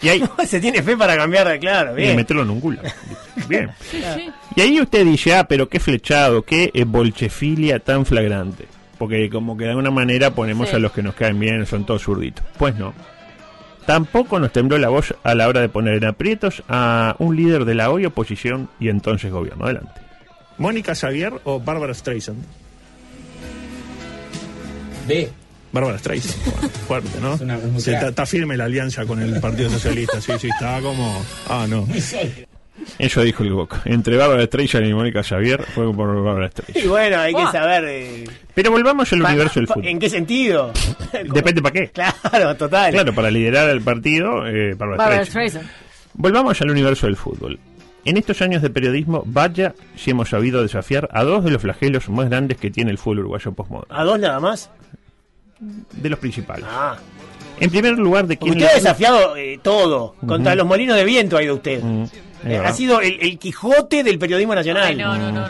Y 0.00 0.08
ahí, 0.08 0.22
Se 0.46 0.60
tiene 0.60 0.82
fe 0.82 0.96
para 0.96 1.16
cambiar 1.16 1.48
de 1.48 1.58
claro, 1.58 1.92
y 1.98 2.02
bien. 2.02 2.16
meterlo 2.16 2.42
en 2.42 2.50
un 2.50 2.60
culo. 2.60 2.80
Bien. 3.48 3.70
Y 4.56 4.60
ahí 4.60 4.80
usted 4.80 5.04
dice, 5.04 5.34
ah, 5.34 5.44
pero 5.48 5.68
qué 5.68 5.78
flechado, 5.80 6.42
qué 6.42 6.70
eh, 6.72 6.84
bolchefilia 6.84 7.78
tan 7.80 8.06
flagrante. 8.06 8.66
Porque 8.98 9.28
como 9.28 9.56
que 9.56 9.64
de 9.64 9.70
alguna 9.70 9.90
manera 9.90 10.30
ponemos 10.34 10.68
Sí. 10.70 10.76
a 10.76 10.78
los 10.78 10.92
que 10.92 11.02
nos 11.02 11.14
caen 11.14 11.38
bien, 11.40 11.66
son 11.66 11.84
todos 11.84 12.02
zurditos. 12.02 12.44
Pues 12.58 12.74
no. 12.76 12.94
Tampoco 13.86 14.38
nos 14.38 14.52
tembló 14.52 14.78
la 14.78 14.88
voz 14.88 15.14
a 15.24 15.34
la 15.34 15.46
hora 15.48 15.60
de 15.60 15.68
poner 15.68 15.94
en 15.96 16.06
aprietos 16.06 16.62
a 16.68 17.16
un 17.18 17.36
líder 17.36 17.64
de 17.66 17.74
la 17.74 17.90
hoy 17.90 18.06
oposición 18.06 18.70
y 18.80 18.88
entonces 18.88 19.30
gobierno. 19.30 19.64
Adelante. 19.66 20.00
¿Mónica 20.58 20.94
Xavier 20.94 21.32
o 21.44 21.60
Bárbara 21.60 21.94
Streisand? 21.94 22.42
B. 25.06 25.28
Bárbara 25.72 25.98
Streisand. 25.98 26.34
Bueno, 26.88 27.06
fuerte, 27.08 27.18
¿no? 27.20 27.34
Es 27.78 27.88
está, 27.88 28.08
está 28.08 28.26
firme 28.26 28.56
la 28.56 28.64
alianza 28.64 29.04
con 29.06 29.20
el 29.20 29.40
Partido 29.40 29.70
Socialista. 29.70 30.20
Sí, 30.20 30.32
sí, 30.38 30.48
está 30.48 30.80
como. 30.80 31.24
Ah, 31.48 31.66
no. 31.68 31.86
Eso 32.98 33.22
dijo 33.22 33.42
el 33.42 33.52
Boca. 33.52 33.80
Entre 33.86 34.16
Bárbara 34.16 34.44
Streisand 34.44 34.86
y 34.86 34.92
Mónica 34.92 35.22
Xavier 35.22 35.62
fue 35.74 35.92
por 35.94 36.22
Bárbara 36.22 36.50
Streisand. 36.50 36.84
Y 36.84 36.88
bueno, 36.88 37.18
hay 37.18 37.34
que 37.34 37.42
saber. 37.50 37.84
eh, 37.86 38.24
Pero 38.54 38.70
volvamos 38.70 39.10
al 39.12 39.22
universo 39.22 39.60
del 39.60 39.66
fútbol. 39.68 39.86
¿En 39.86 39.98
qué 39.98 40.10
sentido? 40.10 40.72
Depende 41.32 41.62
para 41.62 41.72
qué. 41.72 41.88
Claro, 41.90 42.54
total. 42.56 42.92
Claro, 42.92 43.14
para 43.14 43.30
liderar 43.30 43.70
el 43.70 43.80
partido, 43.80 44.46
eh, 44.46 44.74
Bárbara 44.74 44.98
Barbara 44.98 45.24
Streisand. 45.24 45.64
Streisand. 45.64 45.84
Volvamos 46.14 46.60
al 46.60 46.70
universo 46.70 47.06
del 47.06 47.16
fútbol. 47.16 47.58
En 48.04 48.16
estos 48.16 48.42
años 48.42 48.60
de 48.62 48.70
periodismo, 48.70 49.22
vaya 49.26 49.74
si 49.96 50.10
hemos 50.10 50.28
sabido 50.28 50.62
desafiar 50.62 51.08
a 51.12 51.24
dos 51.24 51.44
de 51.44 51.50
los 51.50 51.62
flagelos 51.62 52.08
más 52.10 52.28
grandes 52.28 52.58
que 52.58 52.70
tiene 52.70 52.90
el 52.90 52.98
fútbol 52.98 53.20
uruguayo 53.20 53.52
postmoderno. 53.52 53.94
¿A 53.94 54.04
dos 54.04 54.18
nada 54.18 54.40
más? 54.40 54.70
De 55.92 56.10
los 56.10 56.18
principales. 56.18 56.66
Ah. 56.68 56.96
En 57.60 57.70
primer 57.70 57.96
lugar, 57.96 58.26
de 58.26 58.36
quien... 58.36 58.52
usted 58.54 58.66
ha 58.66 58.74
desafiado 58.74 59.36
eh, 59.36 59.58
todo. 59.62 60.16
Contra 60.26 60.54
los 60.54 60.66
molinos 60.66 60.96
de 60.96 61.04
viento 61.04 61.36
ha 61.36 61.42
ido 61.42 61.54
usted. 61.54 61.82
Mm, 61.82 62.04
Eh, 62.46 62.58
ha 62.58 62.74
sido 62.74 63.00
el, 63.00 63.16
el 63.22 63.38
Quijote 63.38 64.02
del 64.04 64.18
periodismo 64.18 64.54
nacional. 64.54 64.84
Ay, 64.84 64.96
no, 64.96 65.16
no, 65.16 65.32
no. 65.32 65.46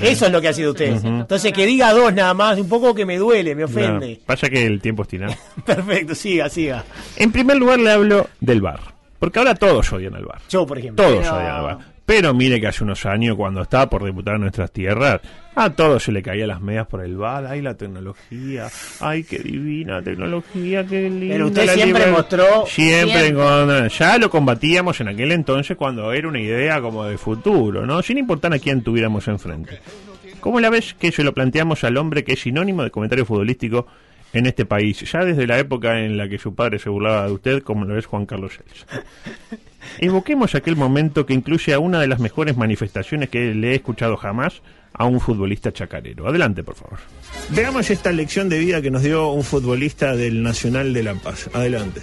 Eso 0.00 0.24
es 0.26 0.32
lo 0.32 0.40
que 0.40 0.48
ha 0.48 0.52
sido 0.54 0.70
usted. 0.70 0.94
Entonces, 1.04 1.52
que 1.52 1.66
diga 1.66 1.92
dos 1.92 2.14
nada 2.14 2.32
más, 2.32 2.58
un 2.58 2.70
poco 2.70 2.94
que 2.94 3.04
me 3.04 3.18
duele, 3.18 3.54
me 3.54 3.64
ofende. 3.64 4.14
No, 4.20 4.24
pasa 4.24 4.48
que 4.48 4.64
el 4.64 4.80
tiempo 4.80 5.02
es 5.02 5.08
tirano. 5.08 5.34
Perfecto, 5.66 6.14
siga, 6.14 6.48
siga. 6.48 6.84
En 7.16 7.32
primer 7.32 7.58
lugar, 7.58 7.78
le 7.80 7.90
hablo 7.90 8.28
del 8.40 8.62
bar. 8.62 8.80
Porque 9.18 9.40
ahora 9.40 9.54
todos 9.56 9.92
odian 9.92 10.14
al 10.14 10.24
bar. 10.24 10.40
Yo, 10.48 10.64
por 10.66 10.78
ejemplo. 10.78 11.04
Todos 11.04 11.18
Pero- 11.20 11.36
odian 11.36 11.50
al 11.54 11.62
bar. 11.64 11.78
Pero 12.08 12.32
mire 12.32 12.58
que 12.58 12.66
hace 12.68 12.84
unos 12.84 13.04
años, 13.04 13.36
cuando 13.36 13.60
estaba 13.60 13.90
por 13.90 14.02
debutar 14.02 14.36
en 14.36 14.40
nuestras 14.40 14.72
tierras, 14.72 15.20
a 15.54 15.68
todos 15.68 16.02
se 16.02 16.10
le 16.10 16.22
caían 16.22 16.48
las 16.48 16.58
medias 16.62 16.86
por 16.86 17.04
el 17.04 17.18
bar. 17.18 17.44
Ay, 17.44 17.60
la 17.60 17.74
tecnología. 17.74 18.68
Ay, 19.00 19.24
qué 19.24 19.38
divina 19.40 20.00
tecnología, 20.00 20.86
qué 20.86 21.02
linda. 21.10 21.34
Pero 21.34 21.46
usted 21.48 21.68
siempre 21.74 22.06
mostró- 22.10 22.64
Siempre, 22.66 23.20
Siempre. 23.26 23.34
con- 23.34 23.88
Ya 23.90 24.16
lo 24.16 24.30
combatíamos 24.30 24.98
en 25.02 25.08
aquel 25.08 25.32
entonces 25.32 25.76
cuando 25.76 26.10
era 26.14 26.26
una 26.28 26.40
idea 26.40 26.80
como 26.80 27.04
de 27.04 27.18
futuro, 27.18 27.84
¿no? 27.84 28.00
Sin 28.00 28.16
importar 28.16 28.54
a 28.54 28.58
quién 28.58 28.80
tuviéramos 28.80 29.28
enfrente. 29.28 29.78
¿Cómo 30.40 30.60
la 30.60 30.70
ves 30.70 30.94
que 30.98 31.12
se 31.12 31.22
lo 31.22 31.34
planteamos 31.34 31.84
al 31.84 31.98
hombre 31.98 32.24
que 32.24 32.32
es 32.32 32.40
sinónimo 32.40 32.84
de 32.84 32.90
comentario 32.90 33.26
futbolístico 33.26 33.86
en 34.32 34.46
este 34.46 34.64
país? 34.64 34.98
Ya 35.12 35.26
desde 35.26 35.46
la 35.46 35.58
época 35.58 36.00
en 36.00 36.16
la 36.16 36.26
que 36.26 36.38
su 36.38 36.54
padre 36.54 36.78
se 36.78 36.88
burlaba 36.88 37.26
de 37.26 37.32
usted, 37.32 37.62
como 37.62 37.84
lo 37.84 37.98
es 37.98 38.06
Juan 38.06 38.24
Carlos 38.24 38.52
Celso. 38.56 38.86
Evoquemos 39.98 40.54
aquel 40.54 40.76
momento 40.76 41.26
que 41.26 41.34
incluye 41.34 41.72
a 41.74 41.78
una 41.78 42.00
de 42.00 42.06
las 42.06 42.20
mejores 42.20 42.56
manifestaciones 42.56 43.28
que 43.28 43.54
le 43.54 43.72
he 43.72 43.74
escuchado 43.74 44.16
jamás 44.16 44.62
a 44.92 45.04
un 45.04 45.20
futbolista 45.20 45.72
chacarero. 45.72 46.28
Adelante, 46.28 46.64
por 46.64 46.74
favor. 46.74 46.98
Veamos 47.50 47.90
esta 47.90 48.12
lección 48.12 48.48
de 48.48 48.58
vida 48.58 48.82
que 48.82 48.90
nos 48.90 49.02
dio 49.02 49.30
un 49.30 49.44
futbolista 49.44 50.16
del 50.16 50.42
Nacional 50.42 50.92
de 50.92 51.02
La 51.02 51.14
Paz. 51.14 51.48
Adelante. 51.52 52.00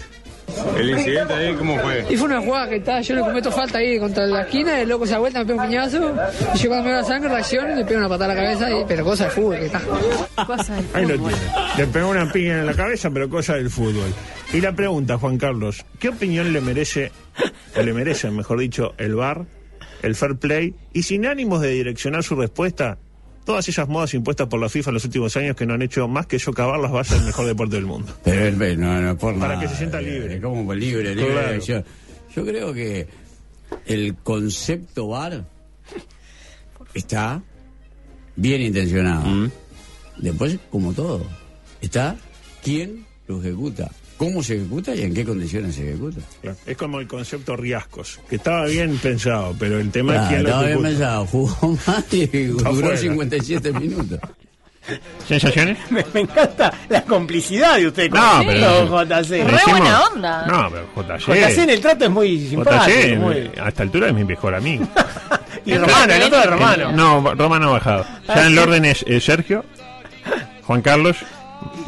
¿El 0.78 0.90
incidente 0.90 1.34
ahí 1.34 1.54
cómo 1.56 1.78
fue? 1.80 2.06
Y 2.10 2.18
fue 2.18 2.28
una 2.28 2.42
jugada 2.42 2.70
que 2.70 2.76
está, 2.78 3.02
yo 3.02 3.16
le 3.16 3.22
cometo 3.22 3.52
falta 3.52 3.80
ahí 3.80 4.00
contra 4.00 4.26
la 4.26 4.42
esquina, 4.42 4.80
el 4.80 4.90
loco 4.90 5.06
se 5.06 5.14
da 5.14 5.20
vuelta, 5.20 5.40
me 5.40 5.46
pega 5.46 5.62
un 5.62 5.70
piñazo, 5.70 6.16
y 6.54 6.58
yo 6.58 6.70
cuando 6.70 6.86
me 6.86 6.92
da 6.92 7.02
la 7.02 7.04
sangre 7.04 7.30
reacciono 7.30 7.72
y 7.72 7.76
le 7.76 7.86
pego 7.86 8.00
una 8.00 8.10
patada 8.10 8.32
a 8.32 8.36
la 8.36 8.42
cabeza, 8.42 8.72
y, 8.72 8.86
pero 8.88 9.04
cosa 9.04 9.26
de 9.26 9.30
fútbol 9.32 9.58
que 9.58 9.66
está. 9.66 9.82
Cosa 10.46 10.76
del 10.76 10.86
Ahí 10.94 11.06
lo 11.06 11.18
tiene. 11.18 11.42
Le 11.78 11.88
pegó 11.88 12.10
una 12.10 12.32
piña 12.32 12.60
en 12.60 12.66
la 12.66 12.74
cabeza, 12.74 13.10
pero 13.10 13.30
cosa 13.30 13.56
del 13.56 13.70
fútbol. 13.70 14.14
Y 14.54 14.62
la 14.62 14.74
pregunta, 14.74 15.18
Juan 15.18 15.38
Carlos, 15.38 15.86
¿qué 16.00 16.10
opinión 16.10 16.54
le 16.54 16.62
merece, 16.62 17.12
o 17.76 17.82
le 17.82 17.94
merece, 17.94 18.30
mejor 18.32 18.60
dicho, 18.60 18.94
el 18.98 19.16
VAR, 19.16 19.46
el 20.04 20.16
fair 20.16 20.36
play, 20.36 20.76
y 20.94 21.04
sin 21.04 21.26
ánimos 21.26 21.62
de 21.62 21.70
direccionar 21.70 22.24
su 22.24 22.36
respuesta, 22.36 22.98
todas 23.46 23.70
esas 23.70 23.88
modas 23.88 24.14
impuestas 24.14 24.48
por 24.48 24.60
la 24.60 24.68
FIFA 24.68 24.90
en 24.90 24.94
los 24.96 25.06
últimos 25.06 25.38
años 25.38 25.56
que 25.56 25.66
no 25.66 25.76
han 25.76 25.82
hecho 25.82 26.08
más 26.08 26.26
que 26.26 26.40
socavar 26.40 26.80
las 26.80 26.92
bases 26.92 27.18
del 27.18 27.26
mejor 27.28 27.46
deporte 27.46 27.76
del 27.76 27.86
mundo? 27.86 28.12
Pero 28.24 28.58
ve, 28.58 28.76
no, 28.76 29.00
no, 29.02 29.18
por 29.18 29.34
Para 29.40 29.54
nada, 29.56 29.62
que 29.62 29.68
se 29.70 29.76
sienta 29.78 30.00
eh, 30.00 30.04
libre. 30.04 30.42
Como 30.42 30.74
libre, 30.74 31.16
libre 31.16 31.32
Claro. 31.32 31.50
elección. 31.50 31.86
Yo 32.36 32.46
creo 32.46 32.74
que 32.74 33.08
el 33.86 34.16
concepto 34.16 35.08
VAR 35.08 35.46
está 36.94 37.42
bien 38.36 38.62
intencionado. 38.62 39.26
Mm. 39.28 39.52
Después, 40.18 40.58
como 40.72 40.94
todo, 40.94 41.26
está 41.82 42.16
quién 42.64 43.06
lo 43.28 43.40
ejecuta, 43.42 43.92
cómo 44.18 44.42
se 44.44 44.56
ejecuta 44.56 44.96
y 44.96 45.02
en 45.04 45.14
qué 45.14 45.26
condiciones 45.26 45.76
se 45.76 45.90
ejecuta. 45.90 46.22
Claro. 46.42 46.58
Es 46.66 46.78
como 46.78 47.00
el 47.00 47.08
concepto 47.08 47.56
riascos, 47.56 48.20
que 48.30 48.38
estaba 48.38 48.66
bien 48.66 48.98
pensado, 48.98 49.56
pero 49.60 49.80
el 49.80 49.92
tema 49.92 50.14
Claro, 50.14 50.24
es 50.26 50.30
quién 50.30 50.44
lo 50.44 50.50
estaba 50.50 50.64
bien 50.66 50.72
ejecuta. 50.86 50.90
pensado, 50.90 51.26
jugó 51.28 51.78
más 51.88 52.06
y 52.14 52.22
Está 52.24 52.70
duró 52.70 52.74
fuera. 52.82 52.98
57 52.98 53.72
minutos. 53.80 54.20
¿Sensaciones? 55.28 55.80
Me, 55.90 56.06
me 56.14 56.20
encanta 56.22 56.72
la 56.90 57.02
complicidad 57.04 57.78
de 57.78 57.88
usted 57.88 58.08
con 58.12 58.20
No, 58.20 58.44
pero- 58.46 58.86
JC. 59.06 59.30
Re 59.44 59.52
Decimos- 59.54 59.80
buena 59.80 60.04
onda. 60.04 60.46
No, 60.46 60.70
pero 60.94 61.18
JC. 61.18 61.26
JC 61.34 61.58
en 61.64 61.70
el 61.72 61.82
trato 61.82 62.06
es 62.06 62.12
muy 62.12 62.48
simpático. 62.48 62.86
JC, 62.86 63.18
muy- 63.18 63.52
a 63.60 63.70
esta 63.70 63.82
altura 63.84 64.08
es 64.10 64.14
mi 64.14 64.24
mejor 64.24 64.54
amigo. 64.56 64.88
Y 65.68 65.76
Romano, 65.76 66.14
el 66.14 66.22
otro 66.22 66.38
de 66.40 66.46
Romano. 66.46 66.92
No, 66.92 67.34
Romano 67.34 67.70
ha 67.70 67.72
bajado. 67.72 68.06
Ya 68.28 68.42
en 68.46 68.52
el 68.54 68.60
orden 68.60 68.86
es 68.86 69.04
eh, 69.08 69.20
Sergio, 69.20 69.66
Juan 70.62 70.84
Carlos, 70.84 71.18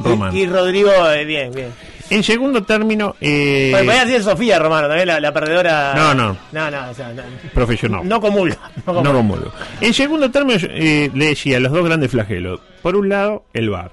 Romano. 0.03 0.35
Y, 0.35 0.41
y 0.41 0.47
Rodrigo, 0.47 0.89
eh, 1.11 1.25
bien, 1.25 1.51
bien. 1.53 1.69
En 2.09 2.23
segundo 2.23 2.63
término, 2.63 3.15
eh, 3.19 3.69
Bueno, 3.71 3.87
podía 3.91 4.05
decir 4.05 4.23
Sofía 4.23 4.59
Romano, 4.59 4.87
también 4.87 5.07
la, 5.07 5.19
la 5.19 5.33
perdedora. 5.33 5.93
No, 5.95 6.13
no. 6.13 6.37
No, 6.53 6.71
no, 6.71 6.89
o 6.89 6.93
sea, 6.93 7.11
no, 7.13 7.21
profesional. 7.53 8.07
no 8.07 8.21
comulga. 8.21 8.57
No 8.85 9.03
comulgo. 9.13 9.51
En 9.81 9.93
segundo 9.93 10.31
término, 10.31 10.57
eh, 10.69 11.11
le 11.13 11.25
decía 11.27 11.59
los 11.59 11.71
dos 11.71 11.83
grandes 11.85 12.09
flagelos. 12.11 12.61
Por 12.81 12.95
un 12.95 13.09
lado, 13.09 13.43
el 13.53 13.69
VAR. 13.69 13.91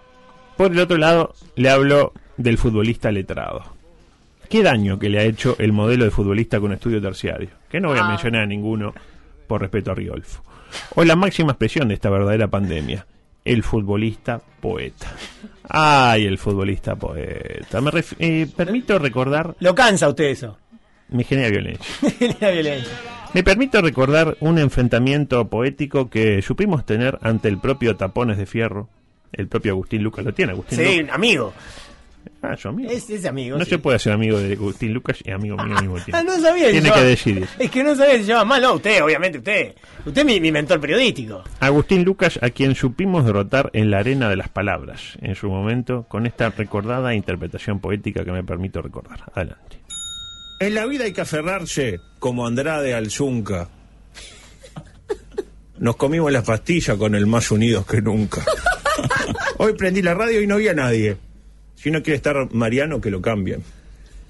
Por 0.57 0.71
el 0.73 0.79
otro 0.79 0.97
lado, 0.97 1.35
le 1.57 1.69
hablo 1.71 2.13
del 2.37 2.57
futbolista 2.59 3.11
letrado. 3.11 3.65
¿Qué 4.49 4.63
daño 4.63 4.99
que 4.99 5.09
le 5.09 5.19
ha 5.19 5.25
hecho 5.25 5.57
el 5.59 5.73
modelo 5.73 6.05
de 6.05 6.11
futbolista 6.13 6.61
con 6.61 6.73
estudio 6.73 7.03
terciario? 7.03 7.49
Que 7.69 7.81
no 7.81 7.89
voy 7.89 7.99
a 7.99 8.05
Ah. 8.05 8.09
mencionar 8.09 8.43
a 8.43 8.47
ninguno 8.47 8.95
por 9.49 9.61
respeto 9.61 9.91
a 9.91 9.95
Riolfo. 9.95 10.43
O 10.95 11.03
la 11.03 11.17
máxima 11.17 11.53
expresión 11.53 11.89
de 11.89 11.95
esta 11.95 12.11
verdadera 12.11 12.47
pandemia, 12.47 13.07
el 13.45 13.63
futbolista 13.63 14.41
poeta. 14.61 15.13
Ay, 15.69 16.25
el 16.27 16.39
futbolista 16.39 16.97
poeta. 16.97 17.81
Me 17.81 17.91
eh, 18.19 18.47
permito 18.55 18.99
recordar... 18.99 19.55
Lo 19.61 19.75
cansa 19.75 20.09
usted 20.09 20.25
eso. 20.25 20.59
Me 21.09 21.25
genera 21.25 21.51
violencia. 21.51 21.87
La 22.41 22.51
violencia. 22.51 22.93
Me 23.35 23.43
permito 23.43 23.83
recordar 23.83 24.37
un 24.41 24.59
enfrentamiento 24.59 25.49
poético 25.49 26.09
que 26.09 26.41
supimos 26.41 26.87
tener 26.87 27.19
ante 27.21 27.49
el 27.49 27.59
propio 27.59 27.97
Tapones 27.97 28.39
de 28.39 28.47
Fierro. 28.47 28.89
El 29.33 29.49
propio 29.49 29.73
Agustín 29.73 30.03
Lucas 30.03 30.25
lo 30.25 30.33
tiene, 30.33 30.53
Agustín 30.53 30.79
Sí, 30.79 30.99
Lucas. 31.01 31.15
amigo. 31.15 31.53
Ah, 32.45 32.55
yo 32.57 32.69
amigo. 32.69 32.91
Es, 32.91 33.09
es 33.09 33.25
amigo. 33.25 33.57
No 33.57 33.65
sí. 33.65 33.71
se 33.71 33.79
puede 33.79 33.99
ser 33.99 34.13
amigo 34.13 34.39
de 34.39 34.53
Agustín 34.53 34.93
Lucas 34.93 35.19
y 35.25 35.31
amigo 35.31 35.57
mío 35.57 35.77
al 35.77 35.83
mismo 35.83 35.95
tiempo. 36.05 36.17
Ah, 36.17 36.23
no 36.23 36.39
sabía 36.39 36.71
Tiene 36.71 36.91
que 36.91 37.01
decidir. 37.01 37.49
Es 37.59 37.71
que 37.71 37.83
no 37.83 37.95
sabía 37.95 38.17
si 38.19 38.25
se 38.25 38.29
llama 38.29 38.45
mal, 38.45 38.63
no, 38.63 38.75
usted, 38.75 39.03
obviamente, 39.03 39.39
usted. 39.39 39.75
Usted 40.05 40.19
es 40.21 40.25
mi, 40.27 40.41
mi 40.41 40.53
mentor 40.53 40.79
periodístico. 40.79 41.43
Agustín 41.61 42.05
Lucas, 42.05 42.39
a 42.43 42.51
quien 42.51 42.75
supimos 42.75 43.25
derrotar 43.25 43.71
en 43.73 43.91
la 43.91 43.99
arena 43.99 44.29
de 44.29 44.37
las 44.37 44.51
palabras 44.51 45.17
en 45.23 45.35
su 45.35 45.49
momento, 45.49 46.05
con 46.07 46.27
esta 46.27 46.51
recordada 46.51 47.15
interpretación 47.15 47.81
poética 47.81 48.25
que 48.25 48.33
me 48.33 48.45
permito 48.45 48.83
recordar. 48.83 49.21
Adelante. 49.33 49.81
En 50.61 50.75
la 50.75 50.85
vida 50.87 51.05
hay 51.05 51.13
que 51.13 51.23
aferrarse 51.23 52.01
como 52.19 52.47
Andrade 52.47 52.95
al 52.95 53.11
Zunca. 53.11 53.69
Nos 55.79 55.97
comimos 55.97 56.31
las 56.31 56.45
pastillas 56.45 56.97
con 56.97 57.15
el 57.15 57.27
más 57.27 57.51
unidos 57.51 57.87
que 57.87 58.01
nunca. 58.01 58.45
Hoy 59.59 59.73
prendí 59.75 60.03
la 60.03 60.15
radio 60.15 60.41
y 60.41 60.47
no 60.47 60.57
vi 60.57 60.69
a 60.69 60.75
nadie. 60.75 61.17
Si 61.85 61.91
no 61.91 62.03
quiere 62.03 62.17
estar 62.17 62.49
Mariano, 62.55 62.99
que 63.03 63.11
lo 63.11 63.21
cambien. 63.21 63.63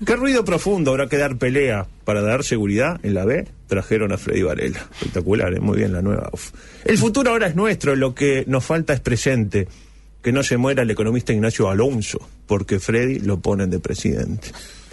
Qué 0.05 0.17
ruido 0.17 0.45
profundo, 0.45 0.91
habrá 0.91 1.09
que 1.09 1.19
dar 1.19 1.37
pelea. 1.37 1.87
Para 2.05 2.21
dar 2.21 2.43
seguridad, 2.43 2.99
en 3.05 3.15
la 3.15 3.25
B 3.25 3.47
trajeron 3.69 4.11
a 4.11 4.19
Freddy 4.19 4.43
Varela. 4.43 4.89
Espectacular, 4.93 5.55
¿eh? 5.55 5.61
muy 5.61 5.79
bien 5.79 5.93
la 5.93 6.03
nueva. 6.03 6.31
Uf. 6.33 6.51
El 6.85 6.99
futuro 6.99 7.31
ahora 7.31 7.47
es 7.47 7.55
nuestro, 7.55 7.95
lo 7.95 8.13
que 8.13 8.43
nos 8.49 8.65
falta 8.65 8.93
es 8.93 8.99
presente. 8.99 9.69
Que 10.21 10.33
no 10.33 10.43
se 10.43 10.57
muera 10.57 10.83
el 10.83 10.91
economista 10.91 11.33
Ignacio 11.33 11.71
Alonso, 11.71 12.19
porque 12.49 12.81
Freddy 12.81 13.21
lo 13.21 13.39
ponen 13.39 13.71
de 13.71 13.79
presidente. 13.79 14.49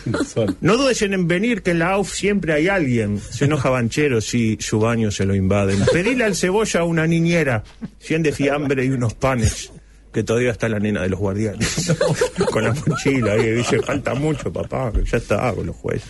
No 0.61 0.77
dudes 0.77 0.99
en 1.03 1.27
venir 1.27 1.61
que 1.61 1.71
en 1.71 1.79
la 1.79 1.91
AUF 1.91 2.13
siempre 2.13 2.53
hay 2.53 2.67
alguien. 2.67 3.19
Se 3.19 3.45
enoja 3.45 3.69
Banchero 3.69 4.19
si 4.19 4.57
su 4.59 4.79
baño 4.79 5.11
se 5.11 5.25
lo 5.25 5.35
invaden. 5.35 5.79
Pedile 5.93 6.23
al 6.23 6.35
cebolla 6.35 6.83
una 6.83 7.05
niñera, 7.05 7.63
100 7.99 8.23
de 8.23 8.31
fiambre 8.31 8.83
y 8.83 8.89
unos 8.89 9.13
panes. 9.13 9.71
Que 10.13 10.23
todavía 10.23 10.51
está 10.51 10.67
la 10.67 10.79
nena 10.79 11.01
de 11.01 11.09
los 11.09 11.19
guardianes. 11.19 11.93
con 12.51 12.63
la 12.63 12.73
mochila 12.73 13.33
ahí. 13.33 13.51
Dice, 13.51 13.81
falta 13.81 14.13
mucho, 14.13 14.51
papá, 14.51 14.91
ya 15.09 15.17
está 15.17 15.53
con 15.53 15.67
los 15.67 15.75
jueces. 15.75 16.07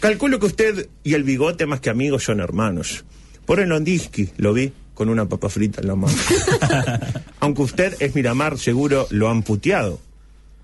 Calculo 0.00 0.38
que 0.38 0.46
usted 0.46 0.88
y 1.02 1.14
el 1.14 1.24
bigote, 1.24 1.66
más 1.66 1.80
que 1.80 1.90
amigos, 1.90 2.24
son 2.24 2.40
hermanos. 2.40 3.04
Por 3.46 3.60
el 3.60 3.68
Londiski, 3.68 4.30
lo 4.36 4.52
vi 4.52 4.72
con 4.94 5.08
una 5.08 5.28
papa 5.28 5.48
frita 5.48 5.80
en 5.80 5.88
la 5.88 5.96
mano. 5.96 6.16
Aunque 7.40 7.62
usted 7.62 7.96
es 8.00 8.14
Miramar, 8.14 8.58
seguro 8.58 9.06
lo 9.10 9.28
han 9.28 9.42
puteado. 9.42 10.00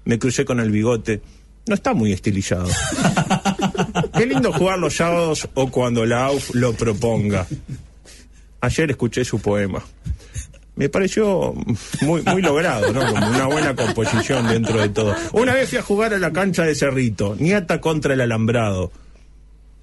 Me 0.04 0.18
crucé 0.18 0.44
con 0.44 0.60
el 0.60 0.70
bigote. 0.70 1.20
No 1.66 1.74
está 1.74 1.92
muy 1.92 2.12
estilizado. 2.12 2.68
Qué 4.16 4.26
lindo 4.26 4.52
jugar 4.52 4.78
los 4.78 4.96
sábados 4.96 5.48
o 5.54 5.70
cuando 5.70 6.06
la 6.06 6.26
AUF 6.26 6.54
lo 6.54 6.72
proponga. 6.72 7.46
Ayer 8.60 8.90
escuché 8.90 9.24
su 9.24 9.40
poema. 9.40 9.82
Me 10.76 10.88
pareció 10.88 11.54
muy, 12.02 12.22
muy 12.22 12.40
logrado, 12.40 12.92
¿no? 12.92 13.06
Como 13.06 13.28
una 13.28 13.46
buena 13.46 13.76
composición 13.76 14.48
dentro 14.48 14.80
de 14.80 14.88
todo. 14.88 15.14
Una 15.32 15.54
vez 15.54 15.68
fui 15.68 15.78
a 15.78 15.82
jugar 15.82 16.14
a 16.14 16.18
la 16.18 16.32
cancha 16.32 16.64
de 16.64 16.74
Cerrito, 16.74 17.36
nieta 17.38 17.80
contra 17.80 18.14
el 18.14 18.20
alambrado. 18.20 18.90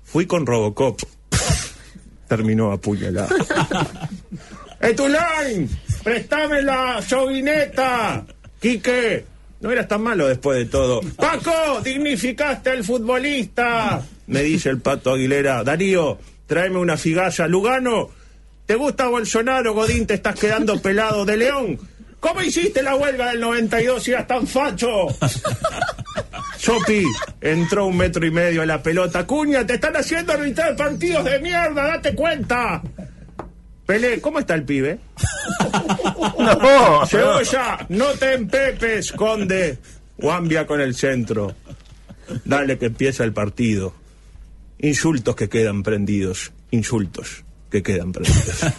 Fui 0.04 0.26
con 0.26 0.46
Robocop. 0.46 1.00
Terminó 2.28 2.72
apuñalado. 2.72 3.36
¡Etulain! 4.80 5.70
¡Préstame 6.04 6.62
la 6.62 7.04
chovineta! 7.06 8.26
¡Quique! 8.60 9.26
No 9.60 9.72
eras 9.72 9.88
tan 9.88 10.02
malo 10.02 10.28
después 10.28 10.58
de 10.58 10.66
todo. 10.66 11.02
¡Paco! 11.16 11.82
¡Dignificaste 11.84 12.72
al 12.72 12.84
futbolista! 12.84 14.02
Me 14.28 14.44
dice 14.44 14.70
el 14.70 14.80
pato 14.80 15.14
Aguilera. 15.14 15.64
Darío, 15.64 16.20
tráeme 16.46 16.78
una 16.78 16.98
figalla. 16.98 17.48
Lugano, 17.48 18.10
¿te 18.68 18.76
gusta 18.76 19.08
Bolsonaro, 19.08 19.74
Godín? 19.74 20.06
¿Te 20.06 20.16
estás 20.16 20.36
quedando 20.38 20.80
pelado 20.80 21.26
de 21.26 21.38
León? 21.38 21.80
¿Cómo 22.20 22.42
hiciste 22.42 22.84
la 22.84 22.96
huelga 22.96 23.30
del 23.30 23.40
92 23.40 24.04
si 24.04 24.12
eras 24.12 24.28
tan 24.28 24.46
facho? 24.46 25.08
Chopi, 26.60 27.06
entró 27.40 27.86
un 27.86 27.96
metro 27.96 28.26
y 28.26 28.32
medio 28.32 28.62
a 28.62 28.66
la 28.66 28.84
pelota. 28.84 29.26
Cuña, 29.26 29.66
te 29.66 29.76
están 29.76 29.96
haciendo 29.96 30.34
arbitrar 30.34 30.76
partidos 30.76 31.24
de 31.24 31.40
mierda, 31.40 31.88
date 31.88 32.14
cuenta. 32.14 32.82
Pelé, 33.86 34.20
¿cómo 34.20 34.40
está 34.40 34.54
el 34.54 34.64
pibe? 34.64 35.00
No, 36.40 37.06
Cebolla, 37.06 37.86
no 37.90 38.08
te 38.12 38.34
empepes, 38.34 39.12
conde. 39.12 39.78
Guambia 40.18 40.66
con 40.66 40.82
el 40.82 40.96
centro. 40.96 41.56
Dale 42.46 42.78
que 42.78 42.88
empieza 42.88 43.24
el 43.24 43.34
partido. 43.34 43.94
Insultos 44.80 45.36
que 45.36 45.50
quedan 45.50 45.84
prendidos. 45.84 46.52
Insultos 46.72 47.44
que 47.70 47.84
quedan 47.84 48.12
prendidos. 48.12 48.66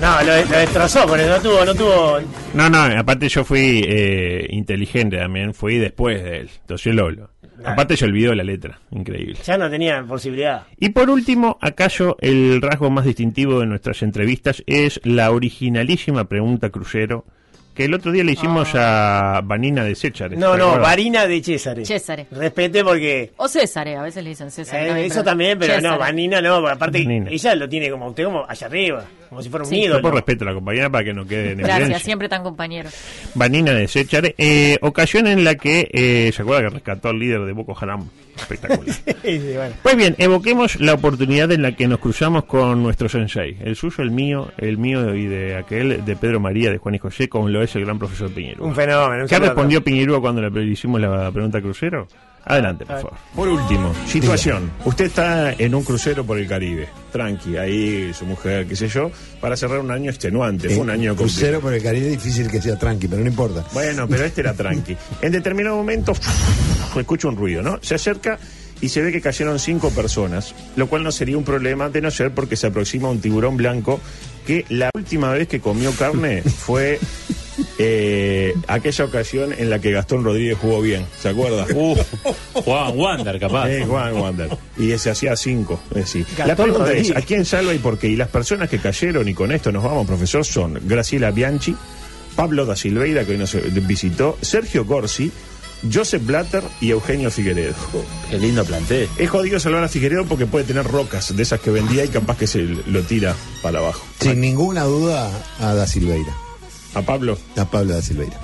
No, 0.00 0.22
lo, 0.22 0.26
lo 0.44 0.58
destrozó, 0.58 1.06
con 1.08 1.18
eso 1.18 1.28
no 1.28 1.40
tuvo, 1.40 1.64
no 1.64 1.74
tuvo. 1.74 2.18
No, 2.54 2.70
no, 2.70 2.82
aparte 2.98 3.28
yo 3.28 3.44
fui 3.44 3.82
eh, 3.84 4.46
inteligente 4.50 5.16
también, 5.18 5.52
fui 5.54 5.76
después 5.78 6.22
de 6.22 6.36
él. 6.38 6.50
Entonces 6.60 6.94
lo, 6.94 7.10
lo- 7.10 7.30
Aparte 7.64 7.96
se 7.96 8.04
olvidó 8.04 8.32
la 8.36 8.44
letra, 8.44 8.78
increíble. 8.92 9.36
Ya 9.44 9.58
no 9.58 9.68
tenía 9.68 10.04
posibilidad. 10.04 10.62
Y 10.78 10.90
por 10.90 11.10
último, 11.10 11.58
acaso 11.60 12.16
el 12.20 12.62
rasgo 12.62 12.88
más 12.90 13.04
distintivo 13.04 13.58
de 13.58 13.66
nuestras 13.66 14.02
entrevistas 14.02 14.62
es 14.68 15.00
la 15.02 15.32
originalísima 15.32 16.28
pregunta 16.28 16.70
crucero 16.70 17.24
que 17.78 17.84
el 17.84 17.94
otro 17.94 18.10
día 18.10 18.24
le 18.24 18.32
hicimos 18.32 18.70
a 18.74 19.40
Vanina 19.44 19.84
de 19.84 19.94
Séchar. 19.94 20.32
No, 20.32 20.56
no, 20.56 20.80
Varina 20.80 21.28
de 21.28 21.40
César. 21.42 21.78
César. 21.86 22.26
Respete 22.30 22.82
porque. 22.82 23.30
O 23.36 23.46
César, 23.46 23.86
a 23.86 24.02
veces 24.02 24.24
le 24.24 24.30
dicen 24.30 24.50
César. 24.50 24.84
eh, 24.98 25.06
eso 25.06 25.22
también, 25.22 25.56
pero 25.60 25.74
no, 25.74 25.80
César. 25.80 25.98
Vanina 26.00 26.42
no, 26.42 26.56
porque 26.60 26.72
aparte 26.72 26.98
Vanina. 27.04 27.30
ella 27.30 27.54
lo 27.54 27.68
tiene 27.68 27.88
como 27.88 28.08
usted 28.08 28.24
como 28.24 28.44
allá 28.48 28.66
arriba, 28.66 29.04
como 29.28 29.40
si 29.42 29.48
fuera 29.48 29.64
un 29.64 29.70
Sí. 29.70 29.76
ídolo. 29.82 29.96
Yo 29.98 30.02
por 30.02 30.14
respeto 30.14 30.42
a 30.44 30.48
la 30.48 30.54
compañera 30.54 30.90
para 30.90 31.04
que 31.04 31.14
no 31.14 31.24
quede 31.24 31.52
en 31.52 31.58
Gracias, 31.58 31.76
evidencia. 31.78 32.04
siempre 32.04 32.28
tan 32.28 32.42
compañero. 32.42 32.90
Vanina 33.34 33.72
de 33.72 33.86
Séchar, 33.86 34.34
eh, 34.36 34.76
ocasión 34.82 35.28
en 35.28 35.44
la 35.44 35.54
que 35.54 35.88
eh, 35.92 36.32
se 36.34 36.42
acuerda 36.42 36.62
que 36.68 36.74
rescató 36.74 37.10
al 37.10 37.18
líder 37.20 37.42
de 37.42 37.52
Boko 37.52 37.76
Haram. 37.80 38.08
Espectacular. 38.40 38.96
Sí, 39.22 39.52
bueno. 39.54 39.74
Pues 39.82 39.96
bien, 39.96 40.14
evoquemos 40.18 40.80
la 40.80 40.94
oportunidad 40.94 41.50
en 41.52 41.62
la 41.62 41.72
que 41.72 41.86
nos 41.86 41.98
cruzamos 41.98 42.44
con 42.44 42.82
nuestro 42.82 43.08
sensei, 43.08 43.56
el 43.60 43.76
suyo, 43.76 44.02
el 44.02 44.10
mío, 44.10 44.50
el 44.56 44.78
mío 44.78 45.14
y 45.14 45.26
de 45.26 45.56
aquel, 45.56 46.04
de 46.04 46.16
Pedro 46.16 46.40
María, 46.40 46.70
de 46.70 46.78
Juan 46.78 46.94
y 46.94 46.98
José, 46.98 47.28
como 47.28 47.48
lo 47.48 47.62
es 47.62 47.74
el 47.76 47.84
gran 47.84 47.98
profesor 47.98 48.30
Piñero. 48.30 48.64
Un 48.64 48.74
fenómeno. 48.74 49.22
un 49.22 49.28
¿Qué 49.28 49.34
saludo. 49.34 49.48
respondió 49.50 49.82
Piñerúa 49.84 50.20
cuando 50.20 50.40
le 50.48 50.64
hicimos 50.64 51.00
la 51.00 51.30
pregunta 51.30 51.60
crucero? 51.60 52.08
Adelante, 52.48 52.86
por 52.86 52.96
favor. 52.96 53.18
Por 53.34 53.48
último, 53.48 53.94
situación. 54.06 54.72
Usted 54.86 55.04
está 55.04 55.52
en 55.52 55.74
un 55.74 55.84
crucero 55.84 56.24
por 56.24 56.38
el 56.38 56.48
Caribe. 56.48 56.88
Tranqui, 57.12 57.58
ahí 57.58 58.12
su 58.14 58.24
mujer, 58.24 58.66
qué 58.66 58.74
sé 58.74 58.88
yo, 58.88 59.10
para 59.40 59.54
cerrar 59.54 59.80
un 59.80 59.90
año 59.90 60.10
extenuante. 60.10 60.70
Fue 60.70 60.78
un 60.78 60.90
año 60.90 61.10
complicado. 61.10 61.26
Crucero 61.26 61.60
por 61.60 61.74
el 61.74 61.82
Caribe 61.82 62.06
es 62.06 62.12
difícil 62.12 62.50
que 62.50 62.62
sea 62.62 62.78
tranqui, 62.78 63.06
pero 63.06 63.20
no 63.20 63.28
importa. 63.28 63.64
Bueno, 63.74 64.08
pero 64.08 64.24
este 64.24 64.40
era 64.40 64.54
tranqui. 64.54 64.96
En 65.20 65.32
determinado 65.32 65.76
momento, 65.76 66.12
escucho 66.96 67.28
un 67.28 67.36
ruido, 67.36 67.62
¿no? 67.62 67.78
Se 67.82 67.94
acerca 67.94 68.38
y 68.80 68.88
se 68.88 69.02
ve 69.02 69.12
que 69.12 69.20
cayeron 69.20 69.58
cinco 69.58 69.90
personas, 69.90 70.54
lo 70.76 70.88
cual 70.88 71.02
no 71.02 71.12
sería 71.12 71.36
un 71.36 71.44
problema 71.44 71.88
de 71.90 72.00
no 72.00 72.10
ser 72.10 72.32
porque 72.32 72.56
se 72.56 72.68
aproxima 72.68 73.10
un 73.10 73.20
tiburón 73.20 73.56
blanco 73.56 74.00
que 74.46 74.64
la 74.68 74.90
última 74.94 75.30
vez 75.32 75.48
que 75.48 75.60
comió 75.60 75.92
carne 75.92 76.42
fue 76.42 76.98
eh, 77.80 78.54
aquella 78.66 79.04
ocasión 79.04 79.54
en 79.56 79.70
la 79.70 79.80
que 79.80 79.92
Gastón 79.92 80.24
Rodríguez 80.24 80.58
jugó 80.60 80.80
bien, 80.80 81.06
¿se 81.20 81.28
acuerda? 81.28 81.64
Juan 82.52 82.98
Wander, 82.98 83.38
capaz. 83.38 83.70
Eh, 83.70 83.84
Juan 83.86 84.14
Wander. 84.20 84.50
Y 84.76 84.96
se 84.98 85.10
hacía 85.10 85.36
cinco. 85.36 85.80
Es 85.90 85.96
decir, 86.12 86.26
la 86.44 86.56
pregunta 86.56 86.86
Rodríguez. 86.86 87.10
es, 87.10 87.16
¿a 87.16 87.22
quién 87.22 87.44
salva 87.44 87.72
y 87.72 87.78
por 87.78 87.98
qué? 87.98 88.08
Y 88.08 88.16
las 88.16 88.28
personas 88.28 88.68
que 88.68 88.78
cayeron, 88.78 89.28
y 89.28 89.34
con 89.34 89.52
esto 89.52 89.70
nos 89.70 89.84
vamos, 89.84 90.06
profesor, 90.06 90.44
son 90.44 90.80
Graciela 90.84 91.30
Bianchi, 91.30 91.76
Pablo 92.34 92.66
da 92.66 92.74
Silveira, 92.74 93.24
que 93.24 93.32
hoy 93.32 93.38
nos 93.38 93.56
visitó, 93.86 94.36
Sergio 94.42 94.84
Corsi, 94.84 95.30
Joseph 95.92 96.24
Blatter 96.24 96.64
y 96.80 96.90
Eugenio 96.90 97.30
Figueredo. 97.30 97.74
Qué 98.28 98.38
lindo 98.38 98.64
plantel. 98.64 99.08
Es 99.18 99.30
jodido 99.30 99.60
salvar 99.60 99.84
a 99.84 99.88
Figueredo 99.88 100.24
porque 100.24 100.46
puede 100.46 100.64
tener 100.64 100.84
rocas 100.84 101.36
de 101.36 101.42
esas 101.42 101.60
que 101.60 101.70
vendía 101.70 102.04
y 102.04 102.08
capaz 102.08 102.36
que 102.36 102.46
se 102.46 102.62
lo 102.62 103.02
tira 103.02 103.34
para 103.62 103.78
abajo. 103.78 104.04
Sin 104.20 104.40
ninguna 104.40 104.84
duda 104.84 105.30
a 105.60 105.74
Da 105.74 105.86
Silveira. 105.86 106.47
¿A 106.98 107.02
Pablo? 107.02 107.38
A 107.56 107.64
Pablo 107.70 107.94
Da 107.94 108.02
Silveira. 108.02 108.38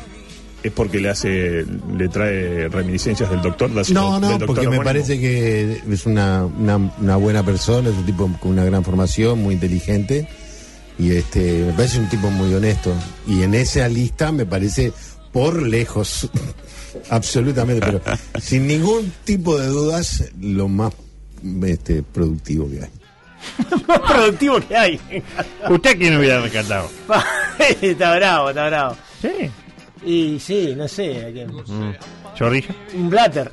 es 0.63 0.73
porque 0.73 0.99
le 1.01 1.11
hace, 1.11 1.65
le 1.99 2.09
trae 2.09 2.69
reminiscencias 2.69 3.29
del 3.31 3.43
doctor. 3.43 3.73
Da- 3.75 3.83
No, 3.93 4.19
no, 4.21 4.31
doctor 4.31 4.47
porque 4.47 4.69
me 4.69 4.81
parece 4.81 5.21
que 5.21 5.81
es 5.91 6.07
una, 6.07 6.47
una, 6.47 6.77
una 6.77 7.17
buena 7.17 7.45
persona, 7.45 7.91
es 7.91 7.97
un 7.97 8.07
tipo 8.07 8.31
con 8.41 8.53
una 8.53 8.65
gran 8.65 8.83
formación, 8.85 9.43
muy 9.43 9.55
inteligente. 9.55 10.27
Y 10.99 11.11
este, 11.11 11.65
me 11.67 11.73
parece 11.73 11.99
un 11.99 12.09
tipo 12.09 12.31
muy 12.31 12.55
honesto. 12.55 12.93
Y 13.27 13.43
en 13.43 13.55
esa 13.55 13.89
lista 13.89 14.31
me 14.33 14.47
parece 14.47 14.93
por 15.33 15.61
lejos, 15.63 16.31
absolutamente, 17.11 17.85
pero 17.85 18.01
sin 18.41 18.67
ningún 18.67 19.13
tipo 19.25 19.59
de 19.59 19.67
dudas, 19.67 20.25
lo 20.41 20.69
más 20.69 20.93
este, 21.67 22.03
productivo 22.03 22.71
que 22.71 22.85
hay. 22.85 22.91
más 23.89 24.01
productivo 24.01 24.61
que 24.61 24.77
hay. 24.77 25.01
¿Usted 25.69 25.99
quién 25.99 26.17
hubiera 26.17 26.41
rescatado? 26.41 26.91
está 27.81 28.17
bravo, 28.17 28.51
está 28.51 28.67
bravo. 28.67 28.97
Sí. 29.21 29.51
Y 30.05 30.39
sí, 30.41 30.75
no 30.77 30.87
sé. 30.89 31.27
¿a 31.27 31.33
quién? 31.33 31.49
Mm. 31.51 31.95
¿Chorrija? 32.35 32.75
Un 32.95 33.11
Blatter. 33.11 33.51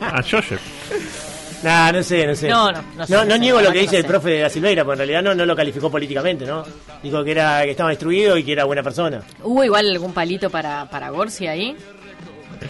A 0.00 0.22
Joseph. 0.22 0.60
Nah, 1.62 1.90
no 1.90 2.02
sé, 2.02 2.26
no 2.26 2.34
sé. 2.36 2.48
No, 2.48 2.70
no, 2.70 2.82
no 2.96 3.06
sé, 3.06 3.12
No, 3.14 3.24
no 3.24 3.32
sé, 3.32 3.38
niego 3.38 3.60
lo 3.60 3.68
que 3.68 3.72
que 3.74 3.80
dice 3.80 3.92
no 3.94 3.98
el 3.98 4.02
sé. 4.04 4.08
profe 4.08 4.30
de 4.30 4.42
la 4.42 4.50
Silveira, 4.50 4.84
porque 4.84 5.02
en 5.02 5.08
realidad 5.08 5.22
no, 5.22 5.34
no 5.34 5.46
lo 5.46 5.56
calificó 5.56 5.90
políticamente, 5.90 6.44
¿no? 6.44 6.62
Dijo 7.02 7.24
que 7.24 7.30
era 7.30 7.62
que 7.64 7.70
estaba 7.70 7.88
destruido 7.90 8.36
y 8.36 8.44
que 8.44 8.52
era 8.52 8.64
buena 8.64 8.82
persona. 8.82 9.22
¿Hubo 9.42 9.64
igual 9.64 9.88
algún 9.90 10.12
palito 10.12 10.50
para, 10.50 10.88
para 10.90 11.08
Gorsi 11.10 11.46
ahí? 11.46 11.74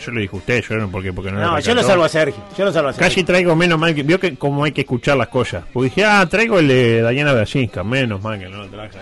Yo 0.05 0.13
lo 0.13 0.21
dijo 0.21 0.37
usted, 0.37 0.63
yo 0.69 0.77
no, 0.77 0.91
porque, 0.91 1.13
porque 1.13 1.31
no 1.33 1.41
No, 1.41 1.55
lo 1.55 1.61
yo 1.61 1.75
lo 1.75 1.83
salvo 1.83 2.05
a 2.05 2.09
Sergio. 2.09 2.43
Yo 2.57 2.65
lo 2.65 2.73
salvo 2.73 2.89
a 2.89 2.93
Sergio. 2.93 3.09
Casi 3.09 3.25
traigo 3.25 3.55
menos 3.57 3.79
mal 3.79 3.95
que. 3.95 4.03
Vio 4.03 4.19
que 4.21 4.37
cómo 4.37 4.65
hay 4.65 4.73
que 4.73 4.83
escuchar 4.83 5.17
las 5.17 5.29
cosas. 5.29 5.65
Porque 5.73 5.89
dije, 5.89 6.05
ah, 6.05 6.27
traigo 6.29 6.59
el 6.59 6.69
de 6.69 7.01
Dayana 7.03 7.33
Brasinska. 7.33 7.83
Menos 7.85 8.23
mal 8.23 8.39
que 8.39 8.49
no 8.49 8.59
lo 8.59 8.69
traje. 8.69 8.99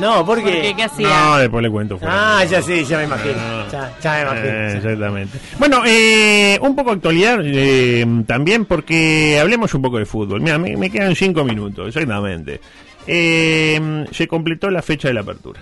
No, 0.00 0.24
porque. 0.24 0.42
Porque, 0.42 0.74
¿qué 0.76 0.82
hacía? 0.84 1.08
No, 1.08 1.36
después 1.38 1.62
le 1.62 1.70
cuento. 1.70 1.98
fuera. 1.98 2.38
Ah, 2.38 2.44
ya 2.44 2.62
sí, 2.62 2.84
ya 2.84 2.98
me 2.98 3.04
imagino. 3.04 3.34
Ya, 3.70 3.92
ya 4.02 4.12
me 4.14 4.22
imagino. 4.22 4.48
Eh, 4.48 4.76
exactamente. 4.76 5.38
Bueno, 5.58 5.82
eh, 5.86 6.58
un 6.62 6.74
poco 6.74 6.92
actualidad 6.92 7.40
eh, 7.42 8.06
también 8.26 8.64
porque 8.64 9.38
hablemos 9.40 9.74
un 9.74 9.82
poco 9.82 9.98
de 9.98 10.06
fútbol. 10.06 10.40
Mira, 10.40 10.58
me, 10.58 10.76
me 10.76 10.90
quedan 10.90 11.14
cinco 11.14 11.44
minutos, 11.44 11.88
exactamente. 11.88 12.60
Eh, 13.06 14.06
se 14.10 14.28
completó 14.28 14.70
la 14.70 14.82
fecha 14.82 15.08
de 15.08 15.14
la 15.14 15.20
apertura. 15.20 15.60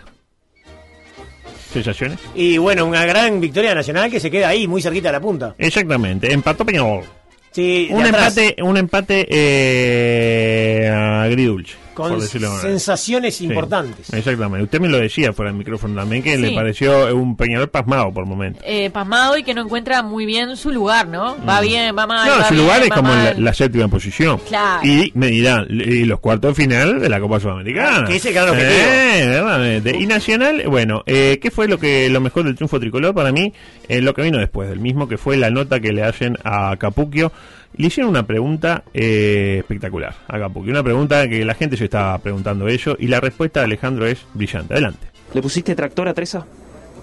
¿Sensaciones? 1.73 2.19
Y 2.35 2.59
bueno, 2.59 2.85
una 2.87 3.05
gran 3.07 3.41
victoria 3.41 3.75
nacional 3.75 4.11
que 4.11 4.21
se 4.21 4.31
queda 4.31 4.49
ahí, 4.49 4.67
muy 4.67 4.83
cerquita 4.83 5.09
de 5.09 5.13
la 5.13 5.21
punta. 5.21 5.55
Exactamente, 5.59 6.33
empató 6.33 6.65
Peñarol. 6.65 7.05
Sí, 7.53 7.89
Un 7.91 8.07
empate, 8.07 8.57
un 8.63 8.77
empate 8.77 9.27
eh, 9.29 10.89
agridulce. 10.89 11.75
Con 11.95 12.21
sensaciones 12.21 13.37
Sí, 13.37 13.47
importantes. 13.47 14.13
Exactamente. 14.13 14.65
Usted 14.65 14.81
me 14.81 14.89
lo 14.89 14.99
decía 14.99 15.33
fuera 15.33 15.51
del 15.51 15.59
micrófono 15.59 15.95
también, 15.95 16.23
que 16.23 16.37
le 16.37 16.53
pareció 16.53 17.15
un 17.15 17.37
Peñarol 17.37 17.69
pasmado 17.69 18.13
por 18.13 18.27
momentos. 18.27 18.63
Eh, 18.67 18.91
pasmado 18.91 19.37
y 19.39 19.43
que 19.43 19.55
no 19.55 19.63
encuentra 19.63 20.03
muy 20.03 20.27
bien 20.27 20.57
su 20.57 20.71
lugar, 20.71 21.09
¿no? 21.09 21.37
Va 21.47 21.61
bien, 21.61 21.97
va 21.97 22.07
mal. 22.07 22.27
Mm. 22.27 22.31
No, 22.31 22.39
va 22.39 22.45
su 22.49 22.55
bien, 22.55 22.65
lugar 22.65 22.83
es 22.83 22.91
como 22.91 23.13
en 23.13 23.25
la, 23.25 23.35
la 23.35 23.55
séptima 23.55 23.89
posición. 23.89 24.39
Claro. 24.49 24.87
Y 24.87 25.13
me 25.15 25.29
dirán, 25.29 25.67
y 25.71 26.05
los 26.05 26.21
cuartos 26.21 26.57
de 26.57 26.63
final 26.63 27.01
de 27.01 27.09
la 27.09 27.21
Copa 27.21 27.41
Sudamericana. 27.41 28.07
Que 28.07 28.17
ese 28.17 28.31
objetivo. 28.41 28.71
Eh, 28.71 29.27
verdaderamente. 29.27 29.97
Y 29.97 30.07
Nacional, 30.07 30.63
bueno, 30.69 31.03
eh, 31.07 31.39
¿qué 31.41 31.51
fue 31.51 31.69
lo 31.69 31.79
que 31.79 32.09
lo 32.11 32.21
mejor 32.21 32.45
del 32.45 32.55
triunfo 32.55 32.81
tricolor 32.81 33.15
para 33.15 33.33
mí? 33.33 33.53
Eh, 33.89 34.01
lo 34.01 34.15
que 34.15 34.23
vino 34.23 34.39
después 34.39 34.69
del 34.69 34.81
mismo, 34.81 35.09
que 35.09 35.19
fue 35.19 35.37
la 35.37 35.51
nota 35.51 35.81
que 35.81 35.93
le 35.93 36.03
hacen 36.03 36.37
a 36.45 36.77
Capuquio. 36.79 37.33
Le 37.77 37.87
hicieron 37.87 38.11
una 38.11 38.27
pregunta 38.27 38.83
eh, 38.93 39.57
espectacular 39.61 40.15
a 40.29 40.39
Capuquio. 40.39 40.73
Una 40.73 40.83
pregunta 40.83 41.29
que 41.29 41.45
la 41.45 41.55
gente 41.55 41.77
se 41.77 41.85
estaba 41.85 42.19
preguntando 42.19 42.69
ello. 42.69 42.97
Y 42.99 43.07
la 43.07 43.21
respuesta 43.21 43.61
de 43.61 43.67
Alejandro 43.67 44.07
es 44.07 44.19
brillante. 44.35 44.75
Adelante. 44.75 45.07
¿Le 45.33 45.41
pusiste 45.41 45.75
tractor 45.75 46.09
a 46.09 46.15
Treza? 46.15 46.45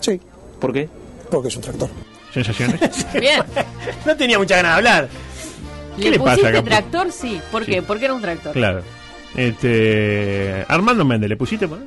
Sí. 0.01 0.19
¿Por 0.59 0.73
qué? 0.73 0.89
Porque 1.31 1.47
es 1.47 1.55
un 1.55 1.61
tractor. 1.61 1.89
¿Sensaciones? 2.33 2.79
Bien. 3.19 3.41
No 4.05 4.15
tenía 4.15 4.37
mucha 4.37 4.57
ganas 4.57 4.71
de 4.73 4.77
hablar. 4.77 5.09
¿Qué 5.99 6.11
le 6.11 6.19
pasa, 6.19 6.35
pusiste 6.35 6.51
Capu? 6.53 6.67
tractor? 6.67 7.11
Sí. 7.11 7.41
¿Por 7.51 7.65
qué? 7.65 7.81
¿Por 7.81 7.97
qué 7.97 8.05
era 8.05 8.13
un 8.13 8.21
tractor? 8.21 8.53
Claro. 8.53 8.81
Este, 9.35 10.65
Armando 10.67 11.05
Méndez, 11.05 11.29
¿le 11.29 11.37
pusiste 11.37 11.67
por 11.67 11.79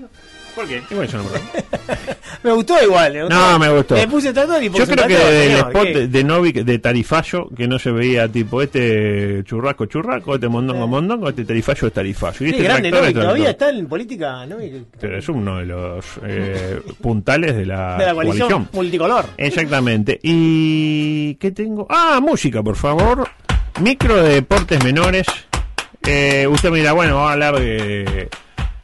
¿Por 0.60 0.68
qué? 0.68 0.82
Igual 0.90 1.08
yo 1.08 1.18
no 1.18 1.24
me. 1.24 1.30
Me 2.42 2.52
gustó 2.52 2.82
igual. 2.82 3.12
me 3.12 3.20
gustó. 3.22 3.34
No, 3.34 3.58
me 3.58 3.68
gustó. 3.70 3.94
Le 3.96 4.06
puse 4.08 4.32
tractor 4.32 4.62
y 4.62 4.66
Yo 4.66 4.72
creo 4.72 4.86
que 4.86 4.94
tractor, 4.94 5.20
el 5.32 5.42
señor, 5.48 5.58
spot 5.68 5.82
¿qué? 5.84 6.06
de, 6.08 6.24
Novik 6.24 6.56
de 6.64 6.78
Tarifayo, 6.78 7.48
que 7.54 7.68
no 7.68 7.78
se 7.78 7.90
veía 7.90 8.28
tipo 8.28 8.62
este 8.62 9.42
churrasco, 9.44 9.84
churrasco, 9.86 10.34
este 10.36 10.48
mondongo, 10.48 10.86
mondongo, 10.86 11.28
este 11.28 11.44
Tarifayo 11.44 11.88
es 11.88 11.92
Tarifayo. 11.92 12.46
Y 12.46 12.48
Sí, 12.50 12.54
este 12.54 12.62
grande, 12.62 12.90
tractor 12.90 13.02
¿no? 13.02 13.08
es 13.08 13.10
Y 13.10 13.14
todavía 13.20 13.50
está 13.50 13.70
en 13.70 13.86
política, 13.88 14.46
¿no? 14.46 14.62
Y- 14.62 14.86
Pero 14.98 15.18
es 15.18 15.28
uno 15.28 15.58
de 15.58 15.66
los 15.66 16.04
eh, 16.24 16.80
puntales 17.02 17.56
de 17.56 17.66
la, 17.66 17.96
De 17.98 18.06
la 18.06 18.14
coalición, 18.14 18.68
multicolor. 18.72 19.26
Exactamente. 19.36 20.18
¿Y 20.22 21.34
qué 21.34 21.50
tengo? 21.50 21.86
Ah, 21.90 22.20
música, 22.22 22.62
por 22.62 22.76
favor. 22.76 23.28
Micro 23.82 24.22
de 24.22 24.34
deportes 24.34 24.82
menores. 24.82 25.26
Eh, 26.06 26.46
usted 26.48 26.70
mira, 26.70 26.92
bueno, 26.92 27.16
vamos 27.16 27.30
a 27.30 27.32
hablar 27.34 27.58
de, 27.60 28.30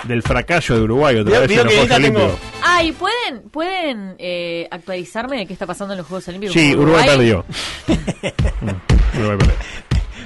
del 0.07 0.23
fracaso 0.23 0.75
de 0.77 0.83
Uruguay 0.83 1.17
otra 1.17 1.41
vez 1.41 1.51
en 1.51 1.57
los 1.65 1.67
Juegos 1.75 1.91
Olímpicos. 1.91 2.33
Ah, 2.63 2.83
¿y 2.83 2.93
pueden, 2.93 3.43
pueden 3.51 4.15
eh, 4.19 4.67
actualizarme 4.71 5.39
de 5.39 5.47
qué 5.47 5.53
está 5.53 5.67
pasando 5.67 5.95
en 5.95 5.99
los 5.99 6.07
Juegos 6.07 6.27
Olímpicos? 6.29 6.55
Sí, 6.55 6.75
Uruguay 6.75 7.05
perdió. 7.07 7.45
Mm, 7.87 9.19
Uruguay 9.19 9.39
perdió. 9.39 9.55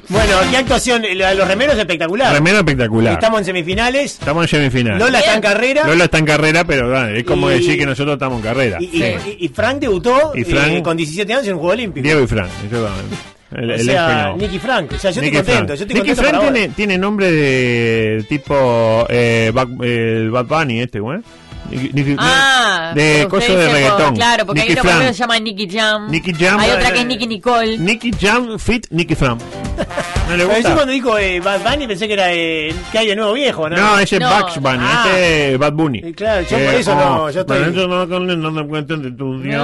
Bueno, 0.09 0.33
qué 0.51 0.57
actuación, 0.57 1.03
la 1.15 1.29
de 1.31 1.35
los 1.37 1.47
remeros 1.47 1.79
espectacular. 1.79 2.33
Remero 2.35 2.59
espectacular. 2.59 3.13
Estamos 3.13 3.39
en 3.41 3.45
semifinales. 3.45 4.15
Estamos 4.15 4.43
en 4.45 4.49
semifinal. 4.49 4.99
Lola 4.99 5.21
está 5.21 5.35
en 5.37 5.41
carrera. 5.41 5.87
Lola 5.87 6.05
está 6.05 6.19
en 6.19 6.25
carrera, 6.27 6.65
pero 6.65 7.07
es 7.07 7.23
como 7.25 7.49
Y- 7.49 7.55
decir 7.55 7.79
que 7.79 7.87
nosotros 7.87 8.15
estamos 8.15 8.39
en 8.39 8.43
carrera. 8.43 8.79
Y, 8.81 8.87
y- 8.87 9.05
y- 9.05 9.37
y 9.45 9.49
Frank 9.49 9.79
debutó 9.79 10.33
Y 10.35 10.43
Frank- 10.43 10.73
eh, 10.73 10.83
con 10.83 10.97
17 10.97 11.33
años 11.33 11.47
en 11.47 11.53
un 11.55 11.59
juego 11.61 11.73
olímpico. 11.75 12.03
Diego 12.03 12.23
y 12.23 12.27
Frank, 12.27 12.51
exactamente. 12.65 13.17
El, 13.53 13.71
o 13.71 13.75
el 13.75 13.85
sea. 13.85 14.35
Nicky 14.37 14.59
Frank. 14.59 14.93
O 14.93 14.99
sea, 14.99 15.11
yo 15.11 15.21
Nicky 15.23 15.37
estoy 15.39 15.55
contento. 15.55 15.67
Frank. 15.67 15.79
Yo 15.79 15.85
estoy 15.85 15.95
Nicky 16.01 16.15
contento 16.15 16.41
Frank 16.41 16.53
tiene, 16.53 16.69
tiene 16.75 16.99
nombre 16.99 17.31
de 17.33 18.25
tipo 18.29 19.07
eh, 19.09 19.51
Bad- 19.55 19.83
el 19.85 20.31
Bad 20.31 20.47
Bunny 20.47 20.81
este, 20.81 21.01
güey. 21.01 21.19
Nicky- 21.71 22.17
Ah, 22.19 22.93
de 22.95 23.27
cosas 23.31 23.49
de 23.57 23.69
reggaetón. 23.73 24.15
Claro, 24.17 24.45
porque 24.47 24.63
Nicky 24.63 24.73
hay 24.73 24.79
Frank. 24.81 25.01
que 25.03 25.07
se 25.09 25.15
llama 25.15 25.39
Nicky 25.39 25.69
Jam. 25.71 26.11
Nicky 26.11 26.33
Jam. 26.35 26.59
Hay 26.59 26.71
otra 26.71 26.89
eh, 26.89 26.93
que 26.93 27.01
es 27.01 27.07
Nicky 27.07 27.27
Nicole. 27.27 27.79
Nicky 27.79 28.11
Jam 28.21 28.59
fit 28.59 28.87
Nicky 28.91 29.15
Frank. 29.15 29.41
¿No 30.31 30.37
le 30.37 30.45
Pero 30.45 30.49
yo 30.49 30.55
gusta? 30.61 30.75
cuando 30.75 30.93
dijo 30.93 31.19
eh, 31.19 31.41
Bad 31.41 31.61
Bunny 31.63 31.87
pensé 31.89 32.07
que 32.07 32.13
era 32.15 32.33
eh, 32.33 32.75
que 32.93 32.99
hay 32.99 33.07
de 33.09 33.17
nuevo 33.17 33.33
viejo, 33.33 33.69
¿no? 33.69 33.77
No, 33.77 33.99
ese 33.99 34.17
es 34.17 34.23
Bugs 34.23 34.61
Bunny, 34.61 34.79
Ah. 34.81 35.03
este 35.07 35.53
es 35.53 35.59
Bad 35.59 35.73
Bunny. 35.73 35.99
Y 36.05 36.13
claro, 36.13 36.47
yo 36.49 36.57
Eh, 36.57 36.65
por 36.67 36.75
eso 36.75 36.93
oh, 36.93 36.95
no, 36.97 37.31
yo 37.31 37.41
estoy... 37.41 37.59
pero 37.59 37.71
eso 37.71 38.07
no, 38.07 38.37
no 38.37 38.51
me 38.53 38.67
cuenten 38.67 39.03
de 39.03 39.11
tu 39.13 39.41
Dios. 39.43 39.61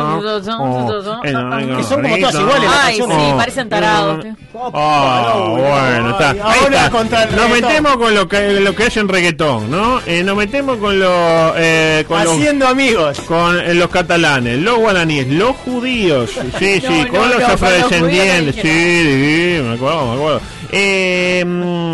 Oh, 0.58 1.24
eh, 1.24 1.32
no, 1.32 1.56
venga, 1.56 1.76
Que 1.76 1.82
son 1.84 2.02
como 2.02 2.18
todas 2.18 2.34
iguales 2.34 2.62
las 2.64 2.84
Ay, 2.84 2.94
sí, 2.94 3.00
canciones. 3.02 3.34
parecen 3.34 3.68
tarados. 3.68 4.26
Ah, 4.74 5.44
bueno, 5.50 6.10
está. 6.10 6.30
Ay, 6.30 6.38
Ahí 6.42 6.64
está. 6.64 6.90
contra 6.90 7.22
el 7.24 7.30
Nos 7.36 7.44
reggaetón. 7.44 7.68
metemos 7.68 7.96
con 7.96 8.14
lo 8.14 8.28
que, 8.28 8.60
lo 8.60 8.74
que 8.74 8.82
hacen 8.84 9.08
reggaetón, 9.08 9.70
¿no? 9.70 10.00
Eh, 10.06 10.22
nos 10.24 10.36
metemos 10.36 10.76
con, 10.78 10.98
lo, 10.98 11.52
eh, 11.56 12.04
con 12.08 12.22
los 12.24 12.34
Haciendo 12.34 12.66
amigos. 12.66 13.20
con 13.22 13.58
eh, 13.60 13.74
los 13.74 13.88
catalanes, 13.90 14.58
los 14.58 14.78
guaraníes, 14.78 15.28
los 15.28 15.54
judíos, 15.56 16.30
sí, 16.58 16.80
sí, 16.80 17.02
No, 17.04 17.08
con 17.08 17.20
no, 17.20 17.26
los 17.34 17.38
no, 17.40 17.46
afrodescendientes, 17.46 18.46
los 18.46 18.54
sí, 18.56 18.60
judíos 18.62 19.62
sí, 19.62 19.62
me 19.68 19.74
acuerdo, 19.74 20.06
me 20.06 20.14
acuerdo. 20.16 20.40
Eh, 20.72 21.44
mm, 21.44 21.92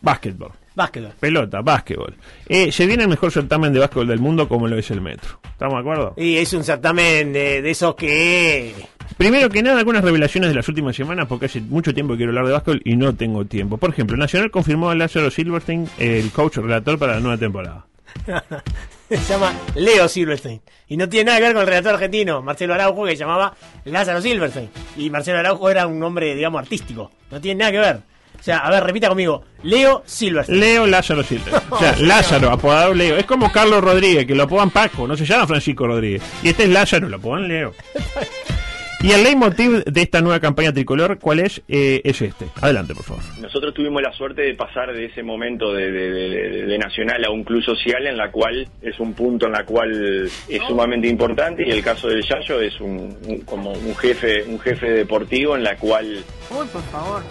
básquetbol. 0.00 0.52
Básquetbol. 0.74 1.12
Pelota, 1.18 1.60
básquetbol. 1.60 2.14
Eh, 2.48 2.70
se 2.70 2.86
viene 2.86 3.02
el 3.02 3.08
mejor 3.08 3.32
certamen 3.32 3.72
de 3.72 3.80
básquetbol 3.80 4.06
del 4.06 4.20
mundo 4.20 4.48
como 4.48 4.68
lo 4.68 4.78
es 4.78 4.90
el 4.92 5.00
Metro. 5.00 5.40
¿Estamos 5.50 5.74
de 5.74 5.80
acuerdo? 5.80 6.14
Y 6.16 6.36
es 6.36 6.52
un 6.52 6.62
certamen 6.62 7.32
de, 7.32 7.62
de 7.62 7.70
esos 7.70 7.94
que... 7.96 8.74
Primero 9.16 9.48
que 9.48 9.62
nada, 9.62 9.78
algunas 9.78 10.04
revelaciones 10.04 10.50
de 10.50 10.54
las 10.54 10.68
últimas 10.68 10.94
semanas, 10.94 11.26
porque 11.28 11.46
hace 11.46 11.60
mucho 11.60 11.92
tiempo 11.92 12.12
que 12.12 12.18
quiero 12.18 12.30
hablar 12.30 12.46
de 12.46 12.52
básquetbol 12.52 12.82
y 12.84 12.94
no 12.94 13.14
tengo 13.16 13.44
tiempo. 13.44 13.76
Por 13.76 13.90
ejemplo, 13.90 14.16
Nacional 14.16 14.52
confirmó 14.52 14.90
a 14.90 14.94
Lázaro 14.94 15.30
Silverstein, 15.30 15.88
el 15.98 16.30
coach 16.30 16.58
relator 16.58 16.96
para 16.98 17.14
la 17.14 17.20
nueva 17.20 17.38
temporada. 17.38 17.86
se 19.16 19.32
llama 19.32 19.52
Leo 19.74 20.08
Silverstein. 20.08 20.60
Y 20.88 20.96
no 20.96 21.08
tiene 21.08 21.26
nada 21.26 21.38
que 21.38 21.44
ver 21.44 21.52
con 21.54 21.62
el 21.62 21.68
redactor 21.68 21.94
argentino, 21.94 22.42
Marcelo 22.42 22.74
Araujo, 22.74 23.04
que 23.04 23.12
se 23.12 23.18
llamaba 23.18 23.54
Lázaro 23.84 24.20
Silverstein. 24.20 24.70
Y 24.96 25.10
Marcelo 25.10 25.38
Araujo 25.38 25.70
era 25.70 25.86
un 25.86 26.02
hombre, 26.02 26.34
digamos, 26.34 26.60
artístico. 26.60 27.10
No 27.30 27.40
tiene 27.40 27.60
nada 27.60 27.72
que 27.72 27.78
ver. 27.78 28.00
O 28.38 28.42
sea, 28.42 28.58
a 28.58 28.70
ver, 28.70 28.84
repita 28.84 29.08
conmigo. 29.08 29.44
Leo 29.62 30.02
Silverstein. 30.06 30.60
Leo 30.60 30.86
Lázaro 30.86 31.22
Silverstein. 31.22 31.62
O 31.70 31.78
sea, 31.78 31.96
Lázaro, 31.98 32.50
apodado 32.50 32.94
Leo. 32.94 33.16
Es 33.16 33.26
como 33.26 33.50
Carlos 33.50 33.82
Rodríguez, 33.82 34.26
que 34.26 34.34
lo 34.34 34.44
apodan 34.44 34.70
Paco, 34.70 35.08
no 35.08 35.16
se 35.16 35.26
llama 35.26 35.46
Francisco 35.46 35.86
Rodríguez. 35.86 36.22
Y 36.42 36.50
este 36.50 36.64
es 36.64 36.68
Lázaro, 36.70 37.08
lo 37.08 37.16
apodan 37.16 37.48
Leo. 37.48 37.74
Y 39.00 39.12
el 39.12 39.22
leitmotiv 39.22 39.84
de 39.84 40.02
esta 40.02 40.20
nueva 40.20 40.40
campaña 40.40 40.72
tricolor, 40.72 41.20
¿cuál 41.20 41.38
es? 41.38 41.62
Eh, 41.68 42.00
es 42.02 42.20
este. 42.20 42.46
Adelante, 42.60 42.94
por 42.96 43.04
favor. 43.04 43.22
Nosotros 43.40 43.72
tuvimos 43.72 44.02
la 44.02 44.12
suerte 44.12 44.42
de 44.42 44.54
pasar 44.54 44.92
de 44.92 45.04
ese 45.04 45.22
momento 45.22 45.72
de, 45.72 45.92
de- 45.92 46.10
de- 46.10 46.66
de 46.66 46.78
nacional 46.78 47.24
a 47.24 47.30
un 47.30 47.44
club 47.44 47.62
social 47.62 48.04
en 48.08 48.16
la 48.16 48.32
cual 48.32 48.68
es 48.82 48.98
un 48.98 49.14
punto 49.14 49.46
en 49.46 49.52
la 49.52 49.64
cual 49.64 50.28
es 50.48 50.62
sumamente 50.66 51.06
importante 51.06 51.62
y 51.64 51.70
el 51.70 51.80
caso 51.82 52.08
del 52.08 52.24
Yayo 52.24 52.60
es 52.60 52.80
un, 52.80 53.16
un- 53.26 53.40
como 53.42 53.70
un 53.70 53.94
jefe 53.96 54.42
un 54.42 54.58
jefe 54.58 54.90
deportivo 54.90 55.54
en 55.56 55.62
la 55.62 55.76
cual 55.76 56.24
Uy, 56.50 56.66
por 56.72 56.82
favor. 56.90 57.22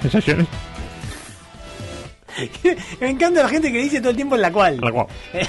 ¿Sensaciones? 0.00 0.46
Me 3.00 3.10
encanta 3.10 3.42
la 3.42 3.48
gente 3.48 3.72
que 3.72 3.78
dice 3.78 3.98
todo 4.00 4.10
el 4.10 4.16
tiempo 4.16 4.36
en 4.36 4.42
la 4.42 4.52
cual. 4.52 4.78
La 4.80 4.92
cual. 4.92 5.06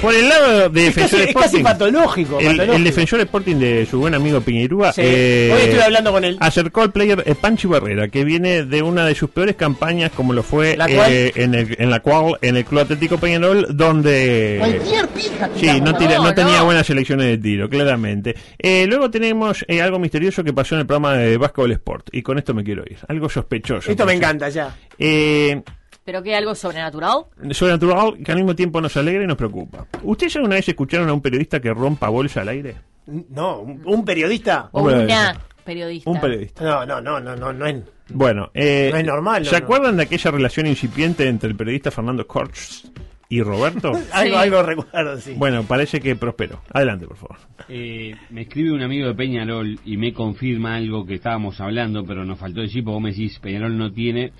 Por 0.00 0.14
el 0.14 0.28
lado 0.28 0.68
de 0.68 0.86
Es 0.88 0.94
casi- 0.94 1.16
Defensor 1.16 1.20
es 1.20 1.26
casi 1.34 1.38
Sporting, 1.58 1.62
patológico, 1.62 2.38
El, 2.40 2.46
patológico. 2.46 2.76
el 2.76 2.84
Defensor 2.84 3.20
Sporting 3.20 3.56
de 3.56 3.86
su 3.86 3.98
buen 4.00 4.14
amigo 4.14 4.40
Piñerúa. 4.40 4.92
Sí, 4.92 5.00
eh, 5.04 5.52
hoy 5.54 5.62
estuve 5.62 5.82
hablando 5.84 6.10
con 6.12 6.24
él. 6.24 6.36
Acercó 6.40 6.82
al 6.82 6.92
player 6.92 7.22
eh, 7.26 7.34
Panchi 7.34 7.66
Barrera, 7.68 8.08
que 8.08 8.24
viene 8.24 8.64
de 8.64 8.82
una 8.82 9.06
de 9.06 9.14
sus 9.14 9.30
peores 9.30 9.54
campañas, 9.56 10.10
como 10.10 10.32
lo 10.32 10.42
fue 10.42 10.76
eh, 10.88 11.32
en, 11.36 11.54
el, 11.54 11.76
en 11.78 11.90
la 11.90 12.00
cual 12.00 12.36
en 12.42 12.56
el 12.56 12.64
Club 12.64 12.80
Atlético 12.80 13.18
Peñarol, 13.18 13.66
donde. 13.70 14.56
Cualquier 14.58 15.08
pija 15.08 15.48
Sí, 15.56 15.80
no, 15.80 15.94
tira- 15.96 16.16
no 16.16 16.24
No, 16.24 16.34
tenía 16.34 16.62
buenas 16.62 16.86
selecciones 16.86 17.26
de 17.26 17.38
tiro, 17.38 17.68
claramente. 17.68 18.34
Eh, 18.58 18.86
luego 18.88 19.10
tenemos 19.10 19.64
eh, 19.68 19.80
algo 19.82 19.98
misterioso 19.98 20.42
que 20.42 20.52
pasó 20.52 20.74
en 20.74 20.80
el 20.80 20.86
programa 20.86 21.14
de 21.16 21.36
Basketball 21.36 21.72
Sport, 21.72 22.08
y 22.12 22.22
con 22.22 22.38
esto 22.38 22.54
me 22.54 22.64
quiero 22.64 22.82
ir. 22.88 22.98
Algo 23.08 23.28
sospechoso. 23.28 23.90
Esto 23.90 24.04
me 24.06 24.14
encanta 24.14 24.48
ya. 24.48 24.74
Eh, 24.98 25.62
¿Pero 26.04 26.22
qué? 26.22 26.34
¿Algo 26.34 26.54
sobrenatural? 26.54 27.26
sobrenatural 27.52 28.18
que 28.24 28.32
al 28.32 28.38
mismo 28.38 28.54
tiempo 28.56 28.80
nos 28.80 28.96
alegra 28.96 29.22
y 29.22 29.26
nos 29.26 29.36
preocupa. 29.36 29.86
¿Ustedes 30.02 30.34
alguna 30.36 30.56
vez 30.56 30.68
escucharon 30.68 31.08
a 31.08 31.12
un 31.12 31.20
periodista 31.20 31.60
que 31.60 31.72
rompa 31.72 32.08
bolsa 32.08 32.40
al 32.40 32.48
aire? 32.48 32.74
No, 33.06 33.60
un, 33.60 33.82
un 33.84 34.04
periodista. 34.04 34.68
O 34.72 34.80
Hombre, 34.80 35.04
una 35.04 35.36
periodista. 35.64 36.10
Un 36.10 36.20
periodista. 36.20 36.64
No, 36.64 36.84
no, 36.86 37.00
no, 37.00 37.20
no, 37.20 37.36
no, 37.36 37.52
no 37.52 37.66
es. 37.66 37.76
Bueno, 38.08 38.50
eh, 38.52 38.90
No 38.92 38.98
es 38.98 39.04
normal, 39.06 39.44
¿Se 39.44 39.52
no, 39.52 39.58
no. 39.58 39.64
acuerdan 39.64 39.96
de 39.96 40.02
aquella 40.02 40.30
relación 40.32 40.66
incipiente 40.66 41.26
entre 41.28 41.48
el 41.48 41.56
periodista 41.56 41.90
Fernando 41.90 42.26
Korch 42.26 42.84
y 43.28 43.40
Roberto? 43.42 43.92
Algo, 44.12 44.36
algo 44.38 44.62
recuerdo, 44.62 45.18
sí. 45.18 45.34
Bueno, 45.36 45.62
parece 45.62 46.00
que 46.00 46.14
prosperó. 46.16 46.60
Adelante, 46.72 47.06
por 47.06 47.16
favor. 47.16 47.38
Eh, 47.68 48.14
me 48.30 48.42
escribe 48.42 48.72
un 48.72 48.82
amigo 48.82 49.06
de 49.08 49.14
Peñarol 49.14 49.78
y 49.84 49.96
me 49.96 50.12
confirma 50.12 50.76
algo 50.76 51.06
que 51.06 51.14
estábamos 51.14 51.60
hablando, 51.60 52.04
pero 52.04 52.24
nos 52.24 52.38
faltó 52.38 52.60
decir, 52.60 52.82
porque 52.84 52.94
vos 52.94 53.02
me 53.02 53.10
decís, 53.10 53.38
Peñarol 53.38 53.78
no 53.78 53.92
tiene... 53.92 54.32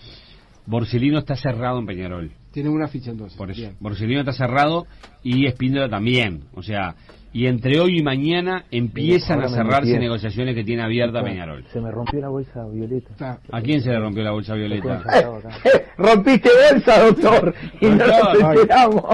Borsellino 0.66 1.18
está 1.18 1.36
cerrado 1.36 1.78
en 1.78 1.86
Peñarol. 1.86 2.30
Tiene 2.52 2.68
una 2.68 2.86
ficha 2.88 3.10
entonces. 3.10 3.36
Por 3.36 3.50
eso. 3.50 3.70
Borsellino 3.80 4.20
está 4.20 4.32
cerrado 4.32 4.86
y 5.22 5.46
Espíndola 5.46 5.88
también. 5.88 6.44
O 6.54 6.62
sea, 6.62 6.94
y 7.32 7.46
entre 7.46 7.80
hoy 7.80 7.98
y 7.98 8.02
mañana 8.02 8.64
empiezan 8.70 9.40
Ahora 9.40 9.46
a 9.46 9.56
cerrarse 9.56 9.98
negociaciones 9.98 10.54
que 10.54 10.62
tiene 10.64 10.82
abierta 10.82 11.22
Peñarol. 11.24 11.64
Se 11.72 11.80
me 11.80 11.90
rompió 11.90 12.20
la 12.20 12.28
bolsa 12.28 12.64
violeta. 12.70 13.38
¿A 13.50 13.60
quién 13.62 13.80
se 13.80 13.88
le 13.90 13.98
rompió 13.98 14.22
la 14.22 14.32
bolsa 14.32 14.54
violeta? 14.54 15.02
Rompiste 15.96 16.50
bolsa, 16.72 17.04
doctor. 17.06 17.54
Y 17.80 17.86
no 17.86 18.04
enteramos. 18.50 19.04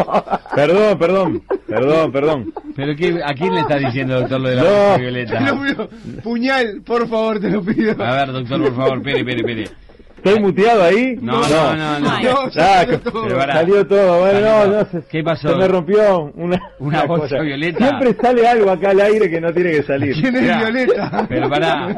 Perdón, 0.55 0.99
perdón, 0.99 1.43
perdón, 1.67 2.13
perdón. 2.13 2.53
¿Pero 2.75 2.97
qué, 2.97 3.21
a 3.25 3.35
quién 3.35 3.55
le 3.55 3.61
está 3.61 3.77
diciendo, 3.79 4.19
doctor, 4.21 4.41
lo 4.41 4.49
de 4.49 4.57
la 4.57 4.63
No. 4.63 4.69
bolsa 4.69 4.95
Te 4.97 5.01
violeta? 5.03 5.41
lo 5.41 5.63
pido. 5.63 5.89
Puñal, 6.23 6.83
por 6.85 7.09
favor, 7.09 7.39
te 7.41 7.51
lo 7.51 7.63
pido. 7.63 7.93
A 8.05 8.15
ver, 8.17 8.33
doctor, 8.33 8.61
por 8.65 8.75
favor, 8.75 9.03
pere, 9.03 9.25
pere, 9.25 9.45
pere. 9.45 9.65
¿Estoy 10.19 10.41
muteado 10.41 10.83
ahí? 10.85 11.17
No, 11.21 11.41
no, 11.49 11.77
no, 11.77 12.01
no. 12.01 12.21
No, 12.21 12.51
salió 12.51 13.01
todo. 13.01 13.29
Salió 13.41 13.87
todo, 13.87 14.19
bueno, 14.21 14.41
Salió 14.41 14.67
no, 14.67 14.79
no, 14.79 14.91
se, 14.91 15.09
¿Qué 15.09 15.23
pasó? 15.23 15.49
se 15.49 15.55
me 15.57 15.69
rompió 15.69 16.33
una, 16.35 16.61
Una 16.81 17.05
bolsa 17.05 17.39
violeta. 17.41 17.79
Siempre 17.79 18.17
sale 18.21 18.47
algo 18.47 18.71
acá 18.71 18.91
al 18.91 19.01
aire 19.01 19.31
que 19.31 19.41
no 19.41 19.53
tiene 19.53 19.71
que 19.73 19.83
salir. 19.85 20.15
¿Quién 20.21 20.37
es. 20.37 20.57
Violeta? 20.59 21.27
Pero 21.29 21.49
pará. 21.49 21.95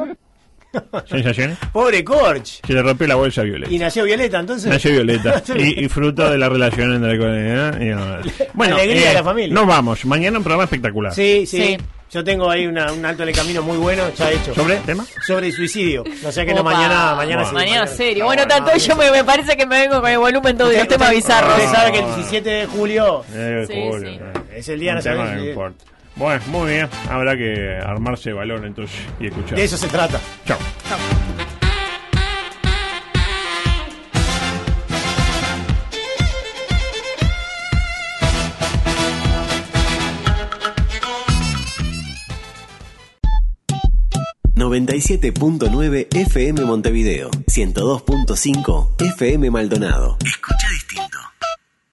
¿Sensaciones? 1.06 1.58
Pobre 1.72 2.04
Corch. 2.04 2.60
Se 2.64 2.72
le 2.72 2.82
rompió 2.82 3.06
la 3.08 3.16
bolsa 3.16 3.42
violeta. 3.42 3.72
Y 3.72 3.78
nació 3.78 4.04
Violeta, 4.04 4.38
entonces. 4.38 4.70
Nació 4.70 4.92
Violeta. 4.92 5.42
y, 5.56 5.84
y 5.84 5.88
fruto 5.88 6.30
de 6.30 6.38
la 6.38 6.48
relación 6.48 6.92
entre 6.94 7.12
el- 7.14 7.82
y 7.82 7.90
ahora. 7.90 8.20
Bueno, 8.54 8.76
alegría 8.76 9.04
eh, 9.06 9.08
de 9.08 9.14
la 9.14 9.24
familia. 9.24 9.54
nos 9.54 9.66
vamos. 9.66 10.04
Mañana 10.06 10.38
un 10.38 10.44
programa 10.44 10.64
espectacular. 10.64 11.12
Sí, 11.12 11.44
sí, 11.46 11.56
Sí. 11.60 11.78
Yo 12.12 12.24
tengo 12.24 12.50
ahí 12.50 12.66
una- 12.66 12.92
un 12.92 13.04
alto 13.04 13.22
en 13.22 13.28
el 13.28 13.34
camino 13.34 13.62
muy 13.62 13.76
bueno, 13.78 14.02
ya 14.16 14.30
hecho. 14.32 14.52
¿Sobre 14.54 14.76
tema? 14.78 15.04
Sobre 15.26 15.46
el 15.46 15.52
suicidio. 15.52 16.02
No 16.22 16.32
sé 16.32 16.44
que 16.44 16.52
no 16.52 16.64
mañana, 16.64 17.14
mañana 17.14 17.44
sí. 17.44 17.54
Mañana 17.54 17.86
serio. 17.86 18.24
Bueno, 18.24 18.42
Bueno, 18.46 18.64
tanto 18.66 18.76
yo 18.78 18.96
me, 18.96 19.10
me 19.12 19.22
parece 19.24 19.56
que 19.56 19.64
me 19.64 19.80
vengo 19.86 20.00
con 20.00 20.10
el 20.10 20.18
volumen 20.18 20.56
todo 20.58 20.68
de 20.68 20.78
los 20.78 20.88
temas 20.88 21.10
bizarros. 21.10 21.56
Usted 21.56 21.70
sabe 21.70 21.92
que 21.92 21.98
el 22.00 22.06
17 22.06 22.50
de 22.50 22.66
julio 22.66 23.24
Eh, 23.32 23.64
Sí, 23.68 23.74
Julio, 23.90 24.10
sí. 24.10 24.18
eh. 24.20 24.58
es 24.58 24.68
el 24.68 24.80
Día 24.80 24.94
Nacional 24.94 25.36
no 25.36 25.44
importa. 25.44 25.84
Bueno, 26.16 26.42
muy 26.48 26.70
bien. 26.72 26.88
Habrá 27.08 27.36
que 27.36 27.78
armarse 27.82 28.30
de 28.30 28.34
valor 28.34 28.66
entonces 28.66 28.98
y 29.20 29.28
escuchar. 29.28 29.56
De 29.56 29.64
eso 29.64 29.76
se 29.76 29.86
trata. 29.86 30.18
Chao. 30.46 30.58
...97.9 44.70 46.06
FM 46.12 46.64
Montevideo... 46.64 47.28
...102.5 47.48 49.02
FM 49.16 49.50
Maldonado... 49.50 50.16
Escucha 50.24 50.68
distinto. 50.68 51.18